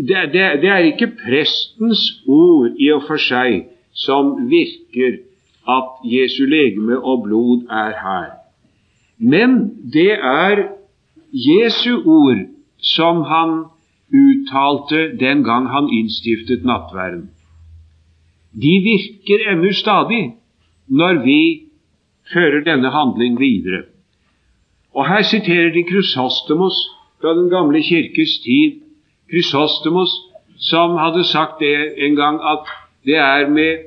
det, 0.00 0.20
det, 0.32 0.44
det 0.62 0.70
er 0.72 0.86
ikke 0.88 1.12
prestens 1.18 2.02
ord 2.26 2.72
i 2.80 2.88
og 2.94 3.04
for 3.08 3.20
seg 3.20 3.66
som 3.92 4.32
virker 4.48 5.20
at 5.68 6.04
Jesu 6.08 6.46
legeme 6.48 6.96
og 6.98 7.26
blod 7.26 7.66
er 7.68 7.96
her. 8.00 8.39
Men 9.20 9.76
det 9.92 10.12
er 10.16 10.64
Jesu 11.32 12.00
ord 12.08 12.46
som 12.80 13.22
han 13.28 13.64
uttalte 14.10 15.16
den 15.20 15.44
gang 15.44 15.68
han 15.68 15.90
innstiftet 15.92 16.64
nattverden. 16.64 17.28
De 18.52 18.72
virker 18.82 19.44
ennå 19.52 19.72
stadig 19.76 20.22
når 20.88 21.20
vi 21.24 21.40
fører 22.32 22.64
denne 22.64 22.90
handling 22.90 23.38
videre. 23.38 23.84
Og 24.94 25.06
Her 25.08 25.22
siterer 25.22 25.70
de 25.72 25.84
Krysostomos 25.86 26.80
fra 27.20 27.34
den 27.36 27.50
gamle 27.50 27.82
kirkes 27.82 28.38
tid. 28.42 28.80
Krysostomos 29.30 30.10
som 30.58 30.96
hadde 30.96 31.24
sagt 31.24 31.60
det 31.60 31.76
en 32.04 32.16
gang 32.16 32.40
at 32.42 32.66
det 33.04 33.16
er 33.16 33.48
med 33.48 33.84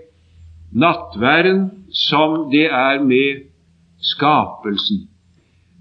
nattværen 0.72 1.72
som 1.92 2.52
det 2.52 2.66
er 2.66 3.04
med 3.04 3.44
skapelsen. 4.02 5.10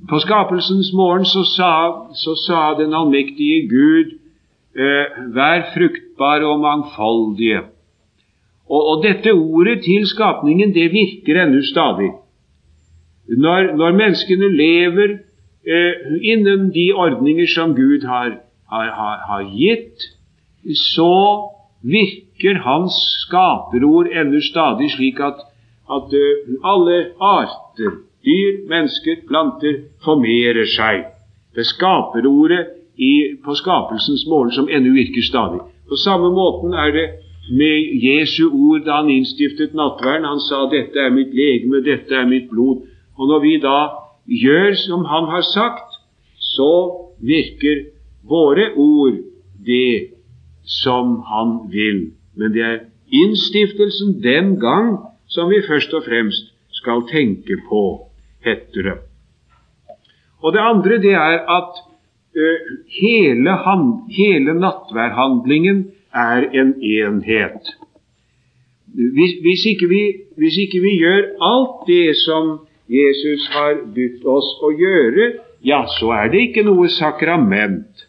På 0.09 0.19
skapelsens 0.19 0.93
morgen 0.95 1.25
så 1.25 1.45
sa, 1.47 1.73
så 2.15 2.35
sa 2.47 2.63
den 2.79 2.95
allmektige 2.95 3.69
Gud 3.71 4.17
eh, 4.75 5.21
vær 5.35 5.69
fruktbare 5.75 6.47
og 6.47 6.61
mangfoldige. 6.61 7.61
Og, 8.67 8.83
og, 8.89 9.05
dette 9.05 9.33
ordet 9.33 9.83
til 9.85 10.07
skapningen, 10.09 10.75
det 10.75 10.93
virker 10.93 11.43
ennå 11.43 11.63
stadig. 11.63 12.11
Når, 13.29 13.77
når, 13.77 13.99
menneskene 14.01 14.49
lever 14.57 15.17
eh, 15.67 15.95
innen 16.23 16.71
de 16.75 16.93
ordninger 16.95 17.47
som 17.55 17.77
Gud 17.77 18.07
har, 18.07 18.39
har, 18.73 18.89
har, 18.99 19.17
har 19.29 19.43
gitt, 19.55 20.09
så 20.75 21.13
virker 21.83 22.63
Hans 22.65 22.97
skaperord 23.27 24.11
ennå 24.11 24.41
stadig 24.43 24.91
slik 24.95 25.21
at, 25.21 25.43
at 25.91 26.15
uh, 26.15 26.57
alle 26.73 26.99
arter, 27.21 27.99
dyr, 28.25 28.63
mennesker, 28.69 29.25
planter, 29.29 29.83
formerer 30.05 30.69
seg. 30.77 31.05
Det 31.55 31.67
skaperordet 31.69 32.67
i, 32.97 33.37
på 33.45 33.55
skapelsens 33.59 34.25
mål 34.31 34.53
som 34.57 34.69
ennå 34.71 34.95
virker 34.95 35.25
stadig. 35.27 35.61
På 35.89 35.99
samme 36.01 36.31
måten 36.33 36.75
er 36.75 36.91
det 36.97 37.07
med 37.51 38.05
Jesu 38.05 38.49
ord 38.49 38.85
da 38.87 39.01
han 39.01 39.11
innstiftet 39.11 39.75
nattverden. 39.75 40.25
Han 40.25 40.41
sa 40.41 40.67
'Dette 40.71 40.99
er 40.99 41.11
mitt 41.11 41.35
legeme, 41.35 41.83
dette 41.85 42.15
er 42.15 42.27
mitt 42.27 42.49
blod'. 42.51 42.87
Og 43.19 43.29
når 43.29 43.41
vi 43.41 43.57
da 43.59 43.89
gjør 44.27 44.75
som 44.75 45.05
han 45.05 45.25
har 45.25 45.43
sagt, 45.43 45.91
så 46.39 46.73
virker 47.21 47.85
våre 48.23 48.71
ord 48.77 49.19
det 49.67 50.09
som 50.65 51.23
han 51.27 51.71
vil. 51.71 52.13
Men 52.37 52.53
det 52.53 52.63
er 52.63 52.79
innstiftelsen 53.13 54.23
den 54.23 54.61
gang 54.61 54.99
som 55.29 55.51
vi 55.51 55.63
først 55.69 55.95
og 55.95 56.05
fremst 56.05 56.53
skal 56.71 57.03
tenke 57.11 57.57
på, 57.69 58.09
heter 58.45 58.89
det. 58.89 58.99
Og 60.43 60.53
det 60.53 60.63
andre 60.63 60.99
det 61.03 61.15
er 61.15 61.39
at 61.59 61.81
uh, 62.37 62.59
hele, 63.01 63.57
hele 64.17 64.55
nattværhandlingen 64.61 65.87
er 66.15 66.49
en 66.61 66.75
enhet. 66.83 67.73
Hvis, 68.95 69.33
hvis, 69.41 69.67
ikke 69.67 69.89
vi, 69.89 70.03
hvis, 70.37 70.57
ikke 70.59 70.81
vi, 70.81 70.97
gjør 70.99 71.23
alt 71.41 71.87
det 71.87 72.17
som 72.17 72.59
Jesus 72.89 73.49
har 73.55 73.79
budt 73.95 74.27
oss 74.29 74.51
å 74.61 74.73
gjøre, 74.77 75.33
ja, 75.65 75.85
så 75.99 76.11
er 76.13 76.33
det 76.33 76.49
ikke 76.49 76.67
noe 76.67 76.89
sakrament. 76.93 78.05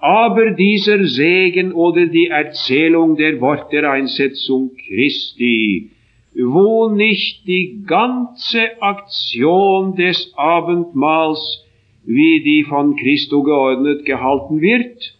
Aber 0.00 0.52
dieser 0.52 1.04
Segen 1.06 1.72
oder 1.72 2.06
die 2.06 2.28
Erzählung 2.28 3.16
der 3.16 3.40
Wortereinsetzung 3.40 4.70
Christi, 4.86 5.90
wo 6.34 6.88
nicht 6.88 7.46
die 7.46 7.82
ganze 7.86 8.80
Aktion 8.80 9.96
des 9.96 10.32
Abendmahls, 10.36 11.64
wie 12.04 12.42
die 12.42 12.64
von 12.64 12.96
Christo 12.96 13.42
geordnet 13.42 14.04
gehalten 14.04 14.60
wird, 14.60 15.16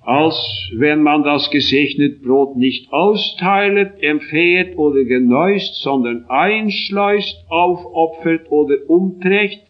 als 0.00 0.70
wenn 0.74 1.02
man 1.02 1.22
das 1.22 1.50
gesegnet 1.50 2.22
Brot 2.22 2.56
nicht 2.56 2.92
austeilet, 2.92 4.02
empfehet 4.02 4.78
oder 4.78 5.04
geneust, 5.04 5.82
sondern 5.82 6.24
einschleust, 6.30 7.36
aufopfert 7.50 8.50
oder 8.50 8.76
umträgt, 8.88 9.60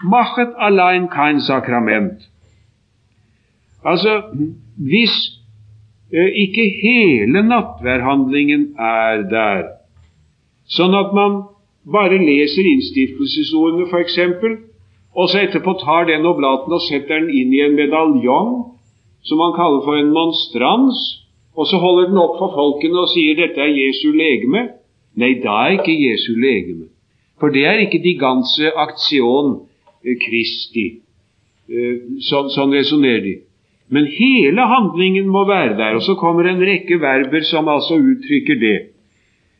machet 0.00 0.54
allein 0.54 1.08
kein 1.08 1.40
Sakrament. 1.40 2.30
Altså, 3.82 4.22
hvis 4.76 5.10
eh, 5.34 5.37
ikke 6.12 6.64
hele 6.82 7.42
nattværhandlingen 7.44 8.72
er 8.80 9.22
der, 9.28 9.66
sånn 10.68 10.96
at 10.96 11.12
man 11.16 11.42
bare 11.84 12.16
leser 12.20 12.64
innstiftelsesordene 12.68 13.88
f.eks., 13.88 14.18
og 15.18 15.28
så 15.28 15.42
etterpå 15.42 15.74
tar 15.80 16.06
den 16.08 16.26
oblaten 16.28 16.72
og 16.72 16.84
setter 16.84 17.20
den 17.20 17.30
inn 17.34 17.52
i 17.52 17.62
en 17.64 17.76
medaljong 17.76 18.52
som 19.26 19.40
man 19.40 19.56
kaller 19.56 19.82
for 19.84 19.98
en 19.98 20.12
monstrans, 20.14 21.00
og 21.58 21.66
så 21.66 21.80
holder 21.82 22.10
den 22.10 22.20
opp 22.22 22.36
for 22.38 22.54
folkene 22.54 23.02
og 23.02 23.10
sier 23.12 23.34
'dette 23.34 23.60
er 23.60 23.72
Jesu 23.74 24.12
legeme', 24.12 24.68
nei, 25.16 25.34
da 25.42 25.66
er 25.66 25.80
ikke 25.80 25.96
Jesu 25.96 26.32
legeme. 26.36 26.86
For 27.40 27.48
det 27.50 27.64
er 27.66 27.82
ikke 27.82 28.02
de 28.02 28.14
ganske 28.18 28.70
aktion 28.76 29.68
Kristi. 30.02 31.00
Eh, 31.68 31.96
sånn, 32.24 32.48
sånn 32.50 32.72
resonnerer 32.72 33.22
de. 33.22 33.34
Men 33.88 34.06
hele 34.06 34.66
handlingen 34.68 35.28
må 35.28 35.44
være 35.48 35.76
der. 35.76 35.94
Og 35.94 36.02
så 36.02 36.14
kommer 36.14 36.48
en 36.48 36.60
rekke 36.60 37.00
verber 37.00 37.44
som 37.50 37.68
altså 37.68 37.96
uttrykker 37.96 38.60
det. 38.60 38.78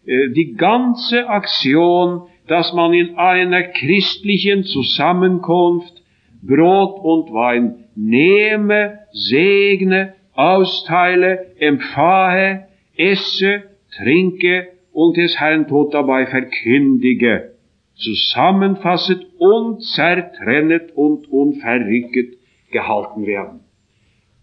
De 0.09 0.35
die 0.35 0.55
ganze 0.57 1.27
Aktion, 1.29 2.21
dass 2.49 2.73
man 2.73 2.95
in 2.95 3.17
einer 3.17 3.63
christlichen 3.63 4.65
Zusammenkunft 4.65 6.03
Brot 6.43 7.01
und 7.05 7.33
Wein 7.35 7.85
nehme, 7.95 8.99
segne, 9.13 10.15
austeile, 10.35 11.47
empfahe, 11.59 12.69
esse, 12.97 13.63
trinke 13.97 14.69
und 14.93 15.17
des 15.17 15.39
Herrn 15.41 15.69
Tod 15.69 15.93
dabei 15.93 16.27
verkündige, 16.27 17.53
zusammenfasset 17.97 19.27
und 19.39 19.83
zertrennet 19.83 20.93
und 20.95 21.31
unverrykket 21.31 22.39
gehalten 22.71 23.27
werden 23.27 23.68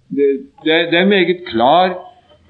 det, 0.10 0.28
det, 0.64 0.98
er 1.00 1.06
meget 1.06 1.46
klar 1.48 1.88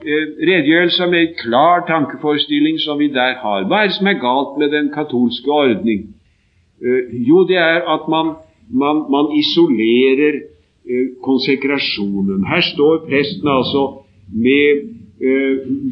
eh, 0.06 0.26
redegjørelse 0.48 1.04
og 1.04 1.10
meget 1.10 1.38
klar 1.40 1.86
tankeforestilling 1.88 2.80
som 2.80 3.00
vi 3.00 3.08
der 3.08 3.36
har. 3.44 3.64
Hva 3.68 3.84
er 3.84 3.88
det 3.88 3.98
som 4.00 4.08
er 4.08 4.20
galt 4.20 4.58
med 4.60 4.72
den 4.72 4.92
katolske 4.94 5.52
ordning? 5.52 6.16
Eh, 6.82 7.28
jo, 7.30 7.48
det 7.48 7.58
er 7.58 7.88
at 7.96 8.10
man, 8.10 8.36
man, 8.70 9.06
man 9.16 9.32
isolerer 9.40 10.42
eh, 10.90 11.08
konsekrasjonen. 11.24 12.46
Her 12.48 12.62
står 12.62 13.06
presten 13.10 13.48
altså 13.48 13.84
med 14.30 14.92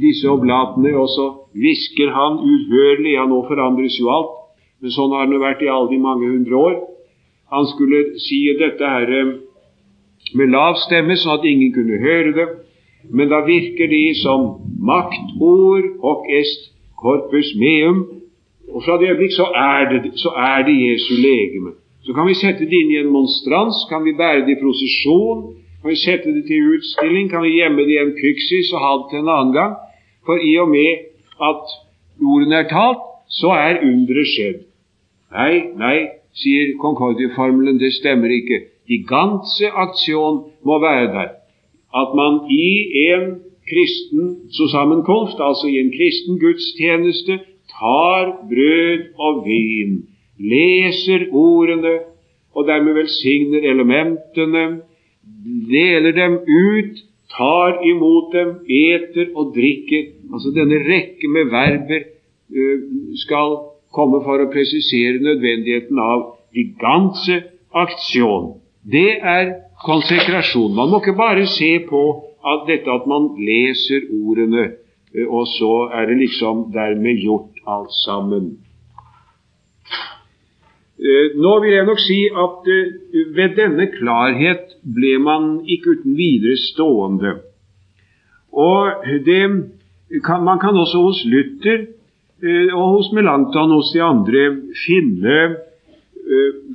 disse 0.01 0.27
oblatene, 0.27 0.97
og 0.99 1.07
så 1.07 1.25
hvisker 1.55 2.09
han 2.11 2.41
uhørlig. 2.43 3.13
Ja, 3.13 3.23
nå 3.25 3.45
forandres 3.47 3.95
jo 3.99 4.09
alt, 4.11 4.33
men 4.81 4.91
sånn 4.91 5.13
har 5.15 5.29
det 5.31 5.39
vært 5.39 5.63
i 5.63 5.71
alle 5.71 5.89
de 5.93 5.99
mange 6.01 6.27
hundre 6.27 6.59
år. 6.59 6.75
Han 7.53 7.67
skulle 7.69 8.17
si 8.21 8.39
dette 8.57 8.89
her 8.95 9.11
eh, 9.13 9.33
med 10.33 10.51
lav 10.53 10.77
stemme, 10.85 11.17
sånn 11.19 11.39
at 11.39 11.47
ingen 11.47 11.73
kunne 11.75 11.99
høre 12.01 12.33
det. 12.37 12.47
Men 13.11 13.29
da 13.29 13.43
virker 13.45 13.89
de 13.91 14.03
som 14.21 14.45
maktord 14.79 15.89
og 16.01 16.27
est 16.31 16.69
corpus 16.99 17.51
meum. 17.59 18.05
Og 18.73 18.83
fra 18.85 18.97
det 18.97 19.11
øyeblikk 19.11 19.35
så 19.35 19.49
er 19.55 19.89
det, 19.91 20.13
så 20.23 20.31
er 20.37 20.63
det 20.67 20.75
Jesu 20.79 21.13
legeme. 21.19 21.75
Så 22.03 22.13
kan 22.13 22.27
vi 22.27 22.35
sette 22.35 22.65
det 22.67 22.79
inn 22.79 22.91
i 22.91 22.99
en 22.99 23.11
monstrans, 23.15 23.85
kan 23.89 24.03
vi 24.03 24.15
bære 24.17 24.43
det 24.47 24.57
i 24.57 24.61
prosesjon, 24.63 25.43
kan 25.81 25.91
vi 25.91 25.99
sette 25.99 26.33
det 26.35 26.43
til 26.47 26.73
utstilling, 26.75 27.29
kan 27.31 27.43
vi 27.43 27.57
gjemme 27.59 27.85
det 27.87 27.95
i 27.95 28.01
en 28.01 28.15
kyksis 28.17 28.73
og 28.73 28.83
ha 28.83 28.91
det 28.99 29.07
til 29.11 29.23
en 29.23 29.31
annen 29.35 29.53
gang. 29.55 29.73
For 30.25 30.39
i 30.39 30.57
og 30.63 30.69
med 30.71 31.07
at 31.49 31.77
ordene 32.23 32.59
er 32.63 32.67
talt, 32.71 33.03
så 33.29 33.55
er 33.55 33.83
underet 33.83 34.29
skjedd. 34.33 34.59
Nei, 35.33 35.53
nei, 35.79 35.97
sier 36.37 36.75
Concordie-formelen, 36.81 37.79
det 37.79 37.93
stemmer 37.95 38.31
ikke 38.31 38.59
de 38.87 38.99
ganske 39.07 39.69
aksjon 39.85 40.43
må 40.65 40.79
være 40.79 41.07
der. 41.15 41.31
At 42.01 42.15
man 42.17 42.41
i 42.51 42.69
en 43.13 43.25
kristen 43.69 44.49
sammenkomst, 44.71 45.37
altså 45.39 45.67
i 45.67 45.79
en 45.79 45.91
kristen 45.97 46.39
gudstjeneste, 46.39 47.39
tar 47.79 48.25
brød 48.49 49.01
og 49.19 49.45
vin, 49.47 49.93
leser 50.39 51.27
ordene 51.31 51.95
og 52.55 52.67
dermed 52.67 52.93
velsigner 52.93 53.69
elementene, 53.71 54.65
deler 55.71 56.11
dem 56.11 56.33
ut, 56.33 56.95
tar 57.37 57.79
imot 57.91 58.33
dem, 58.33 58.49
eter 58.69 59.31
og 59.35 59.53
drikker. 59.55 60.11
Altså 60.33 60.53
denne 60.55 60.81
rekke 60.85 61.27
med 61.35 61.49
verber 61.51 62.03
uh, 62.03 62.79
skal 63.23 63.57
komme 63.93 64.21
for 64.25 64.41
å 64.41 64.51
presisere 64.53 65.21
nødvendigheten 65.21 65.99
av 66.01 66.27
de 66.53 66.67
ganske 66.81 67.39
aksjon. 67.85 68.53
Det 68.83 69.19
er 69.23 69.53
konsekrasjon. 69.85 70.75
Man 70.75 70.89
må 70.91 70.99
ikke 70.99 71.15
bare 71.15 71.45
se 71.47 71.71
på 71.87 72.03
at 72.43 72.65
dette 72.67 72.91
at 72.91 73.07
man 73.07 73.29
leser 73.39 74.09
ordene, 74.11 74.65
eh, 75.15 75.27
og 75.27 75.47
så 75.47 75.87
er 75.95 76.09
det 76.09 76.17
liksom 76.19 76.67
dermed 76.73 77.21
gjort 77.23 77.63
alt 77.67 77.95
sammen. 78.03 78.57
Eh, 80.99 81.35
nå 81.39 81.53
vil 81.63 81.73
jeg 81.77 81.87
nok 81.87 82.01
si 82.03 82.19
at 82.27 82.67
eh, 82.75 83.23
ved 83.37 83.55
denne 83.55 83.87
klarhet 83.95 84.75
ble 84.83 85.15
man 85.19 85.47
ikke 85.63 85.95
uten 85.97 86.17
videre 86.19 86.59
stående. 86.59 87.37
Og 88.51 89.07
det 89.25 89.43
Man 90.29 90.59
kan 90.59 90.75
også 90.77 90.99
hos 91.01 91.23
Luther 91.25 91.87
og 92.75 92.87
hos 92.97 93.07
Melanchthon 93.13 93.71
og 93.71 93.79
hos 93.81 93.93
de 93.95 94.01
andre 94.03 94.43
finne 94.85 95.37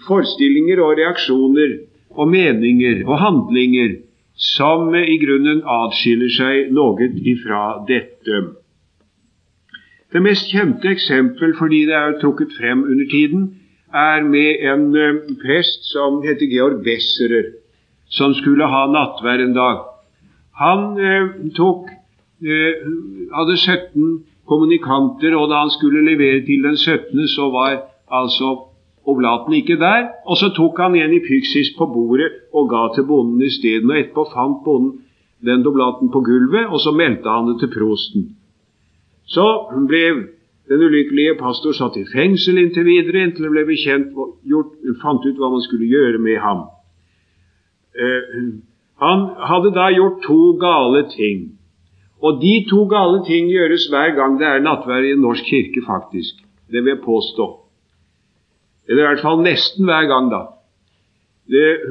forestillinger 0.09 0.81
og 0.83 0.97
reaksjoner 0.99 1.77
og 2.19 2.31
meninger 2.33 3.05
og 3.07 3.19
handlinger 3.23 3.97
som 4.39 4.95
i 4.95 5.19
grunnen 5.23 5.65
atskiller 5.67 6.31
seg 6.31 6.73
noe 6.75 7.11
ifra 7.33 7.63
dette. 7.89 8.43
Det 10.13 10.23
mest 10.25 10.51
kjente 10.51 10.89
eksempel, 10.89 11.55
fordi 11.59 11.85
det 11.89 11.97
er 11.97 12.19
trukket 12.21 12.55
frem 12.59 12.85
under 12.87 13.09
tiden, 13.11 13.49
er 13.93 14.23
med 14.25 14.63
en 14.71 14.87
uh, 14.95 15.21
prest 15.43 15.91
som 15.93 16.23
heter 16.25 16.49
Georg 16.49 16.83
Besserer, 16.85 17.53
som 18.09 18.35
skulle 18.35 18.69
ha 18.69 18.87
nattvær 18.89 19.43
en 19.45 19.55
dag. 19.57 19.85
Han 20.59 20.97
eh, 20.99 21.27
tok 21.55 21.91
eh, 22.43 22.87
hadde 23.35 23.57
17 23.57 24.25
kommunikanter, 24.49 25.37
og 25.37 25.51
da 25.53 25.61
han 25.63 25.71
skulle 25.71 26.03
levere 26.03 26.41
til 26.47 26.65
den 26.65 26.77
17., 26.77 27.29
så 27.29 27.51
var 27.53 27.77
altså 28.11 28.68
oblaten 29.09 29.55
ikke 29.57 29.79
der. 29.81 30.09
Og 30.27 30.37
så 30.41 30.53
tok 30.57 30.79
han 30.83 30.97
en 30.97 31.15
i 31.17 31.25
pyksis 31.25 31.75
på 31.79 31.87
bordet 31.93 32.31
og 32.53 32.69
ga 32.71 32.89
til 32.95 33.07
bonden 33.09 33.43
isteden. 33.43 33.91
Og 33.91 34.01
etterpå 34.01 34.29
fant 34.35 34.65
bonden 34.65 35.05
den 35.47 35.63
doblaten 35.63 36.11
på 36.11 36.21
gulvet, 36.27 36.67
og 36.67 36.81
så 36.83 36.91
meldte 36.91 37.31
han 37.31 37.47
det 37.47 37.61
til 37.61 37.71
prosten. 37.71 38.25
Så 39.31 39.45
ble 39.89 40.03
den 40.69 40.83
ulykkelige 40.83 41.37
pastor 41.41 41.73
satt 41.73 41.97
i 41.97 42.07
fengsel 42.13 42.59
inntil 42.59 42.85
videre, 42.89 43.23
inntil 43.23 43.47
det 43.47 43.53
ble 43.55 43.65
bekjent 43.69 44.17
gjort, 44.49 44.75
fant 45.03 45.25
ut 45.25 45.39
hva 45.39 45.53
man 45.53 45.63
skulle 45.65 45.89
gjøre 45.89 46.19
med 46.19 46.41
ham. 46.43 46.67
Eh, 47.95 48.43
han 48.99 49.25
hadde 49.51 49.73
da 49.77 49.89
gjort 49.95 50.21
to 50.27 50.41
gale 50.61 51.05
ting. 51.15 51.47
Og 52.19 52.41
de 52.43 52.55
to 52.71 52.85
gale 52.91 53.23
ting 53.27 53.47
gjøres 53.53 53.87
hver 53.93 54.17
gang 54.19 54.41
det 54.41 54.49
er 54.49 54.65
nattvær 54.65 55.07
i 55.07 55.15
en 55.15 55.23
norsk 55.23 55.47
kirke, 55.47 55.85
faktisk. 55.87 56.43
Det 56.67 56.83
vil 56.83 56.97
jeg 56.97 57.05
påstå. 57.05 57.47
Eller 58.89 59.03
i 59.03 59.09
hvert 59.11 59.25
fall 59.25 59.43
nesten 59.45 59.89
hver 59.89 60.09
gang, 60.09 60.31
da. 60.33 60.43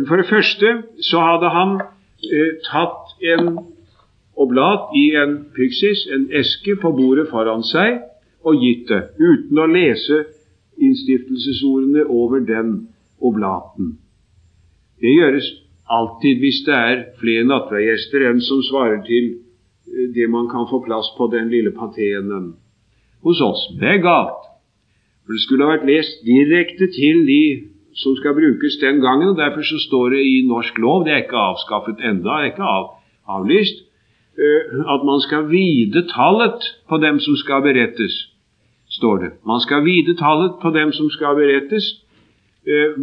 For 0.09 0.19
det 0.19 0.29
første 0.29 0.73
så 1.05 1.21
hadde 1.21 1.49
han 1.53 1.77
eh, 1.81 2.57
tatt 2.65 3.15
en 3.33 3.51
oblat 4.37 4.93
i 4.97 5.07
en 5.17 5.37
pyksis, 5.55 6.05
en 6.13 6.27
eske, 6.33 6.75
på 6.81 6.91
bordet 6.97 7.29
foran 7.31 7.65
seg 7.65 8.03
og 8.45 8.61
gitt 8.61 8.85
det, 8.89 9.01
uten 9.17 9.59
å 9.59 9.69
lese 9.69 10.23
innstiftelsesordene 10.77 12.05
over 12.05 12.43
den 12.45 12.75
oblaten. 13.17 13.95
Det 15.01 15.13
gjøres 15.13 15.47
alltid 15.89 16.41
hvis 16.43 16.61
det 16.67 16.75
er 16.75 17.03
flere 17.21 17.47
nattverdgjester 17.49 18.27
enn 18.29 18.41
som 18.45 18.61
svarer 18.65 19.01
til 19.07 19.31
eh, 19.33 20.09
det 20.13 20.29
man 20.29 20.49
kan 20.51 20.69
få 20.69 20.83
plass 20.85 21.09
på 21.17 21.29
den 21.33 21.49
lille 21.53 21.73
patenen 21.73 22.53
hos 23.25 23.41
oss. 23.41 23.65
Det 23.79 23.97
er 23.97 24.03
galt. 24.05 24.46
For 25.27 25.35
det 25.35 25.43
skulle 25.43 25.65
ha 25.67 25.73
vært 25.75 25.89
lest 25.89 26.21
direkte 26.23 26.87
til 26.95 27.25
de 27.27 27.41
som 27.99 28.15
skal 28.15 28.35
brukes 28.37 28.77
den 28.79 29.01
gangen. 29.03 29.33
og 29.33 29.37
Derfor 29.37 29.61
så 29.61 29.79
står 29.87 30.09
det 30.15 30.21
i 30.23 30.47
norsk 30.47 30.77
lov, 30.79 31.03
det 31.03 31.11
er 31.13 31.23
ikke 31.25 31.43
avskaffet 31.51 31.99
enda, 31.99 32.29
det 32.29 32.45
er 32.45 32.51
ikke 32.53 32.69
av, 32.77 32.85
avlyst, 33.35 33.83
uh, 34.39 34.61
at 34.93 35.03
man 35.09 35.19
skal 35.25 35.49
vide 35.51 36.05
tallet 36.13 36.63
på 36.89 36.97
dem 37.03 37.19
som 37.19 37.35
skal 37.35 37.61
berettes, 37.67 38.15
står 38.89 39.17
det. 39.23 39.31
Man 39.45 39.59
skal 39.59 39.83
vide 39.83 40.15
tallet 40.15 40.55
på 40.61 40.71
dem 40.71 40.95
som 40.95 41.11
skal 41.11 41.35
berettes, 41.35 41.89
uh, 42.71 42.95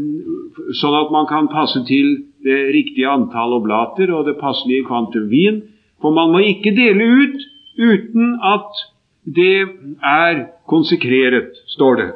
sånn 0.80 0.98
at 1.02 1.12
man 1.12 1.28
kan 1.28 1.52
passe 1.52 1.84
til 1.84 2.16
det 2.48 2.60
riktige 2.72 3.12
antall 3.12 3.58
oblater 3.60 4.16
og 4.16 4.24
det 4.30 4.38
passelige 4.40 4.88
kvantum 4.88 5.28
vin. 5.28 5.60
For 6.00 6.16
man 6.16 6.32
må 6.32 6.40
ikke 6.40 6.72
dele 6.72 7.04
ut 7.20 7.48
uten 7.76 8.36
at 8.44 8.84
det 9.24 9.66
er 10.04 10.42
konsekreret, 10.68 11.56
står 11.72 11.96
det. 11.96 12.10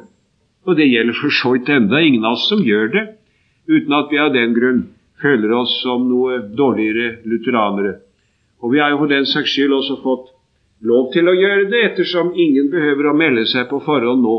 Og 0.68 0.76
det 0.76 0.90
gjelder 0.90 1.16
for 1.16 1.32
så 1.32 1.54
vidt 1.54 1.70
enda 1.72 2.00
ingen 2.04 2.24
av 2.24 2.36
oss 2.36 2.48
som 2.50 2.60
gjør 2.64 2.90
det, 2.92 3.04
uten 3.68 3.94
at 3.96 4.12
vi 4.12 4.20
av 4.20 4.34
den 4.34 4.52
grunn 4.56 4.82
føler 5.22 5.54
oss 5.56 5.78
som 5.82 6.04
noe 6.08 6.42
dårligere 6.56 7.22
lutheranere. 7.24 7.94
Og 8.60 8.74
vi 8.74 8.82
har 8.82 8.92
jo 8.92 9.00
for 9.02 9.12
den 9.12 9.26
saks 9.26 9.54
skyld 9.54 9.72
også 9.72 9.98
fått 10.02 10.30
lov 10.84 11.10
til 11.14 11.28
å 11.28 11.34
gjøre 11.34 11.70
det, 11.72 11.82
ettersom 11.92 12.34
ingen 12.36 12.70
behøver 12.70 13.10
å 13.10 13.16
melde 13.16 13.46
seg 13.50 13.68
på 13.70 13.80
forhånd 13.86 14.22
nå 14.22 14.36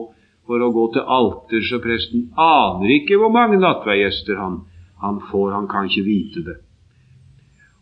for 0.49 0.61
å 0.65 0.71
gå 0.73 0.85
til 0.93 1.05
alter, 1.05 1.61
så 1.65 1.81
presten 1.83 2.29
aner 2.39 2.95
ikke 2.99 3.19
hvor 3.21 3.33
mange 3.33 3.59
nattverdgjester 3.61 4.39
han, 4.39 4.63
han 5.01 5.19
får. 5.29 5.51
Han 5.57 5.67
kan 5.69 5.89
ikke 5.89 6.07
vite 6.07 6.45
det. 6.45 6.57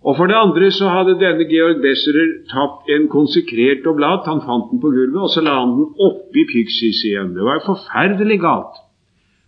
Og 0.05 0.17
For 0.17 0.29
det 0.29 0.37
andre 0.37 0.71
så 0.71 0.89
hadde 0.93 1.17
denne 1.19 1.47
Georg 1.49 1.81
Besserer 1.81 2.29
tapt 2.51 2.89
en 2.89 3.07
konsekrert 3.09 3.87
oblat. 3.89 4.27
Han 4.29 4.43
fant 4.45 4.69
den 4.71 4.81
på 4.81 4.91
gulvet, 4.93 5.21
og 5.21 5.31
så 5.33 5.41
la 5.41 5.57
han 5.59 5.73
den 5.79 5.89
oppi 5.97 6.45
Pyksis 6.51 7.01
igjen. 7.09 7.33
Det 7.35 7.43
var 7.43 7.65
forferdelig 7.65 8.39
galt. 8.43 8.77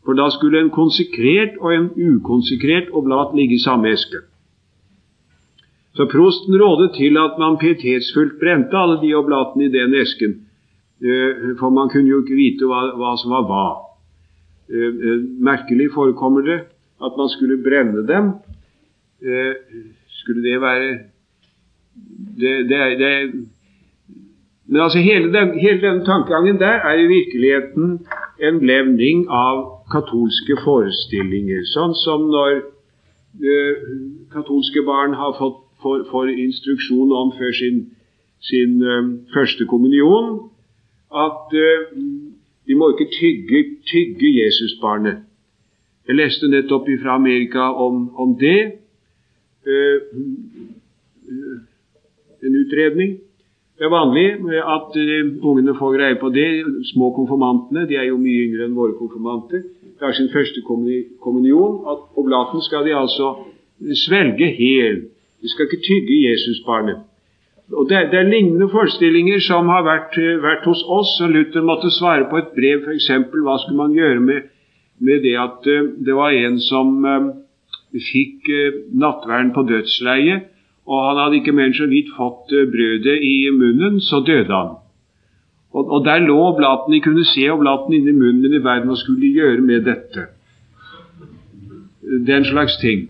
For 0.06 0.18
da 0.18 0.30
skulle 0.34 0.60
en 0.64 0.74
konsekrert 0.74 1.60
og 1.62 1.74
en 1.76 1.90
ukonsekrert 1.94 2.90
oblat 2.98 3.36
ligge 3.38 3.60
i 3.60 3.64
samme 3.64 3.92
eske. 3.94 4.24
Så 5.94 6.08
prosten 6.10 6.56
rådet 6.62 6.94
til 6.98 7.18
at 7.20 7.38
man 7.40 7.60
pietetsfullt 7.62 8.40
brente 8.42 8.78
alle 8.78 8.98
de 9.02 9.14
oblatene 9.16 9.68
i 9.68 9.74
den 9.74 9.94
esken, 10.02 10.36
eh, 11.04 11.56
for 11.60 11.70
man 11.70 11.90
kunne 11.90 12.10
jo 12.10 12.22
ikke 12.24 12.38
vite 12.40 12.66
hva, 12.66 12.82
hva 12.96 13.14
som 13.22 13.36
var 13.36 13.46
hva. 13.50 13.68
Eh, 14.70 14.92
eh, 15.08 15.24
merkelig 15.50 15.92
forekommer 15.94 16.42
det 16.42 16.60
at 17.06 17.18
man 17.18 17.30
skulle 17.30 17.64
brenne 17.64 18.08
dem. 18.08 18.34
Skulle 20.30 20.50
det 20.50 20.62
være 20.62 20.89
det, 22.42 22.70
det, 22.70 23.00
det, 23.00 23.46
Men 24.65 24.82
altså 24.82 25.00
hele, 25.00 25.34
den, 25.34 25.60
hele 25.60 25.82
denne 25.82 26.06
tankegangen 26.06 26.60
der 26.60 26.78
er 26.89 26.94
i 26.94 27.08
virkeligheten 27.08 28.06
en 28.39 28.65
levning 28.65 29.26
av 29.30 29.63
katolske 29.92 30.54
forestillinger. 30.63 31.63
Sånn 31.74 31.96
som 31.98 32.28
når 32.30 32.60
eh, 33.42 33.88
katolske 34.36 34.84
barn 34.86 35.18
har 35.18 35.34
fått 35.39 35.63
for, 35.82 36.06
for 36.12 36.30
instruksjon 36.30 37.10
om 37.22 37.34
før 37.39 37.56
sin, 37.58 37.80
sin 38.52 38.78
um, 38.86 39.10
første 39.34 39.65
kommunion 39.65 40.36
at 41.10 41.56
uh, 41.58 41.96
de 42.68 42.78
må 42.78 42.92
ikke 42.94 43.10
tygge, 43.18 43.63
tygge 43.89 44.36
Jesusbarnet. 44.44 45.26
Jeg 46.06 46.22
leste 46.22 46.52
nettopp 46.54 46.86
fra 47.02 47.18
Amerika 47.18 47.72
om, 47.88 48.12
om 48.13 48.38
det. 48.38 48.78
Eh, 49.67 49.98
en 52.41 52.56
utredning. 52.56 53.17
Det 53.78 53.86
er 53.88 53.91
vanlig 53.91 54.28
at 54.60 54.95
eh, 55.00 55.28
ungene 55.43 55.76
får 55.76 55.95
greie 55.98 56.15
på 56.19 56.30
det. 56.36 56.48
Små 56.93 57.12
konfirmantene 57.15 57.86
de 57.88 57.98
er 58.00 58.08
jo 58.10 58.19
mye 58.19 58.45
yngre 58.48 58.67
enn 58.67 58.78
våre 58.78 58.95
konfirmanter. 59.00 59.65
Det 60.00 60.08
er 60.08 60.15
sin 60.15 60.32
første 60.32 60.63
kommunion. 60.63 61.82
at 61.91 62.19
Oblaten 62.19 62.63
skal 62.63 62.88
de 62.88 62.95
altså 62.95 63.34
svelge 64.06 64.48
hel. 64.56 65.02
De 65.41 65.52
skal 65.52 65.67
ikke 65.67 65.84
tygge 65.84 66.22
Jesusbarnet. 66.30 67.04
Og 67.72 67.86
det, 67.89 68.00
det, 68.12 68.19
er 68.19 68.32
lignende 68.32 68.69
forestillinger 68.72 69.43
som 69.45 69.67
har 69.69 69.84
vært, 69.84 70.15
eh, 70.17 70.39
vært, 70.43 70.63
hos 70.72 70.86
oss. 70.88 71.19
og 71.22 71.36
Luther 71.36 71.67
måtte 71.67 71.91
svare 71.91 72.30
på 72.32 72.39
et 72.39 72.56
brev, 72.56 72.88
f.eks. 72.88 73.12
Hva 73.43 73.60
skulle 73.60 73.84
man 73.84 74.00
gjøre 74.00 74.24
med, 74.24 74.50
med, 75.00 75.22
det 75.28 75.36
at 75.38 75.67
det 76.08 76.15
var 76.15 76.32
en 76.32 76.60
som 76.60 77.04
fikk 77.93 78.49
eh, 78.54 78.80
nattverden 78.93 79.54
på 79.56 79.65
dødsleiet, 79.69 80.49
og 80.89 81.06
han 81.06 81.21
hadde 81.21 81.39
ikke 81.39 81.54
mer 81.54 81.69
enn 81.69 81.78
så 81.78 81.89
vidt 81.89 82.12
fått 82.17 82.54
eh, 82.54 82.67
brødet 82.69 83.17
i 83.25 83.49
munnen, 83.54 83.99
så 84.02 84.21
døde 84.25 84.54
han. 84.54 84.75
Og, 85.73 85.86
og 85.86 86.06
der 86.06 86.25
lå 86.25 86.38
oblaten. 86.47 86.93
De 86.93 87.02
kunne 87.02 87.25
se 87.30 87.45
oblaten 87.54 87.93
inni 87.93 88.13
munnen 88.15 88.41
min 88.41 88.58
i 88.58 88.63
verden. 88.63 88.89
Hva 88.89 88.97
skulle 88.97 89.21
de 89.21 89.36
gjøre 89.38 89.62
med 89.62 89.86
dette? 89.86 90.25
Den 92.25 92.45
slags 92.45 92.80
ting. 92.82 93.10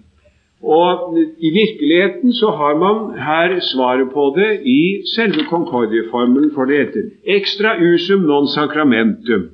Og 0.59 1.15
i 1.39 1.49
virkeligheten 1.55 2.33
så 2.35 2.51
har 2.51 2.75
man 2.75 3.13
her 3.19 3.59
svaret 3.63 4.09
på 4.11 4.25
det 4.35 4.49
i 4.67 5.01
selve 5.15 5.45
Concordieformelen, 5.47 6.51
for 6.55 6.67
det 6.67 6.81
heter 6.81 7.09
extra 7.23 7.77
usum 7.79 8.27
non 8.27 8.47
sacramentum. 8.47 9.47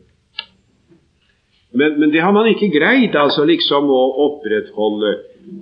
Men, 1.76 2.00
men, 2.00 2.12
det 2.12 2.22
har 2.24 2.32
man 2.32 2.48
ikke 2.48 2.72
greid 2.72 3.16
altså 3.20 3.44
liksom 3.48 3.90
å 3.92 4.04
opprettholde. 4.30 5.12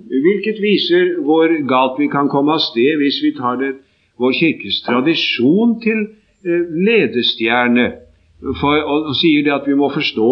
Hvilket 0.08 0.60
viser 0.62 1.16
hvor 1.26 1.50
galt 1.68 1.98
vi 2.00 2.08
kan 2.12 2.30
komme 2.32 2.54
av 2.54 2.62
sted 2.62 3.00
hvis 3.00 3.20
vi 3.24 3.34
tar 3.36 3.58
det, 3.60 3.74
vår 4.22 4.32
kirkes 4.38 4.78
tradisjon 4.86 5.78
til 5.82 6.04
eh, 6.46 6.66
ledestjerne 6.86 7.88
for, 8.60 8.76
og, 8.76 9.08
og, 9.10 9.14
sier 9.18 9.42
det 9.46 9.54
at 9.54 9.66
vi 9.66 9.74
må, 9.78 9.88
forstå, 9.90 10.30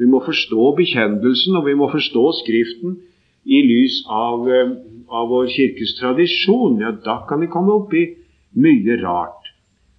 vi 0.00 0.08
må 0.10 0.20
forstå 0.24 0.70
bekjennelsen 0.78 1.56
og 1.56 1.68
vi 1.68 1.76
må 1.78 1.88
forstå 1.92 2.24
Skriften 2.42 2.98
i 3.44 3.60
lys 3.64 4.02
av, 4.12 4.44
eh, 4.48 4.74
av 5.08 5.30
vår 5.32 5.48
kirkes 5.54 5.96
tradisjon. 6.00 6.80
Ja, 6.84 6.92
da 7.04 7.22
kan 7.28 7.40
vi 7.44 7.52
komme 7.52 7.78
opp 7.80 7.94
i 7.96 8.06
mye 8.60 8.98
rart. 9.02 9.52